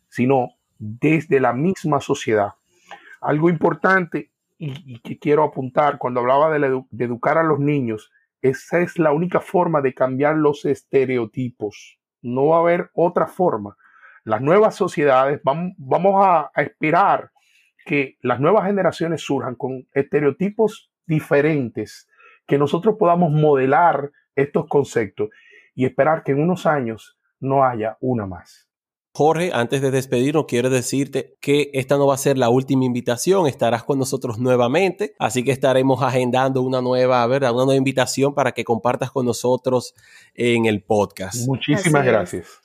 sino 0.07 0.49
desde 0.77 1.39
la 1.39 1.53
misma 1.53 1.99
sociedad. 1.99 2.53
Algo 3.21 3.49
importante 3.49 4.29
y, 4.59 4.99
que 4.99 5.17
quiero 5.17 5.43
apuntar 5.43 5.97
cuando 5.97 6.19
hablaba 6.19 6.51
de, 6.51 6.83
de 6.91 7.05
educar 7.05 7.39
a 7.39 7.43
los 7.43 7.59
niños, 7.59 8.11
esa 8.43 8.79
es 8.79 8.99
la 8.99 9.11
única 9.11 9.39
forma 9.39 9.81
de 9.81 9.95
cambiar 9.95 10.35
los 10.35 10.65
estereotipos. 10.65 11.97
No 12.21 12.47
va 12.47 12.57
a 12.57 12.59
haber 12.59 12.91
otra 12.93 13.25
forma 13.25 13.75
las 14.27 14.41
nuevas 14.41 14.75
sociedades, 14.75 15.39
vamos, 15.43 16.15
a, 16.17 16.51
esperar 16.57 17.31
que 17.85 18.17
las 18.21 18.41
nuevas 18.41 18.65
generaciones 18.65 19.21
surjan 19.21 19.55
con 19.55 19.87
estereotipos 19.93 20.91
diferentes, 21.05 22.09
que 22.45 22.57
nosotros 22.57 22.97
podamos 22.99 23.31
modelar 23.31 24.11
estos 24.35 24.67
conceptos 24.67 25.29
y 25.75 25.85
esperar 25.85 26.23
que 26.23 26.33
en 26.33 26.41
unos 26.41 26.65
años 26.65 27.17
no 27.39 27.63
haya 27.63 27.97
una 28.01 28.25
más. 28.25 28.67
Jorge, 29.13 29.51
antes 29.53 29.81
de 29.81 29.91
despedirnos, 29.91 30.45
quiero 30.45 30.69
decirte 30.69 31.37
que 31.39 31.71
esta 31.73 31.95
no 31.95 32.05
va 32.05 32.15
a 32.15 32.17
ser 32.17 32.37
la 32.37 32.49
última 32.49 32.83
invitación, 32.83 33.47
estarás 33.47 33.85
con 33.85 33.97
nosotros 33.97 34.39
nuevamente, 34.39 35.15
así 35.19 35.45
que 35.45 35.51
estaremos 35.53 36.03
agendando 36.03 36.61
una 36.61 36.81
nueva, 36.81 37.25
¿verdad? 37.27 37.53
Una 37.53 37.63
nueva 37.63 37.77
invitación 37.77 38.35
para 38.35 38.51
que 38.51 38.65
compartas 38.65 39.09
con 39.09 39.25
nosotros 39.25 39.95
en 40.33 40.65
el 40.65 40.83
podcast. 40.83 41.47
Muchísimas 41.47 42.05
gracias. 42.05 42.61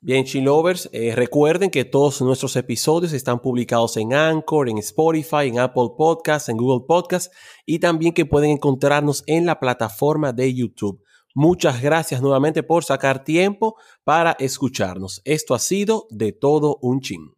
Bien, 0.00 0.24
Chilovers, 0.24 0.88
eh, 0.92 1.12
recuerden 1.16 1.70
que 1.70 1.84
todos 1.84 2.22
nuestros 2.22 2.54
episodios 2.54 3.12
están 3.12 3.40
publicados 3.40 3.96
en 3.96 4.14
Anchor, 4.14 4.68
en 4.68 4.78
Spotify, 4.78 5.48
en 5.48 5.58
Apple 5.58 5.88
Podcasts, 5.96 6.48
en 6.48 6.56
Google 6.56 6.86
Podcasts 6.86 7.34
y 7.66 7.80
también 7.80 8.14
que 8.14 8.24
pueden 8.24 8.52
encontrarnos 8.52 9.24
en 9.26 9.44
la 9.44 9.58
plataforma 9.58 10.32
de 10.32 10.54
YouTube. 10.54 11.02
Muchas 11.34 11.82
gracias 11.82 12.22
nuevamente 12.22 12.62
por 12.62 12.84
sacar 12.84 13.24
tiempo 13.24 13.74
para 14.04 14.36
escucharnos. 14.38 15.20
Esto 15.24 15.52
ha 15.52 15.58
sido 15.58 16.06
de 16.10 16.30
todo 16.30 16.78
un 16.80 17.00
chin. 17.00 17.37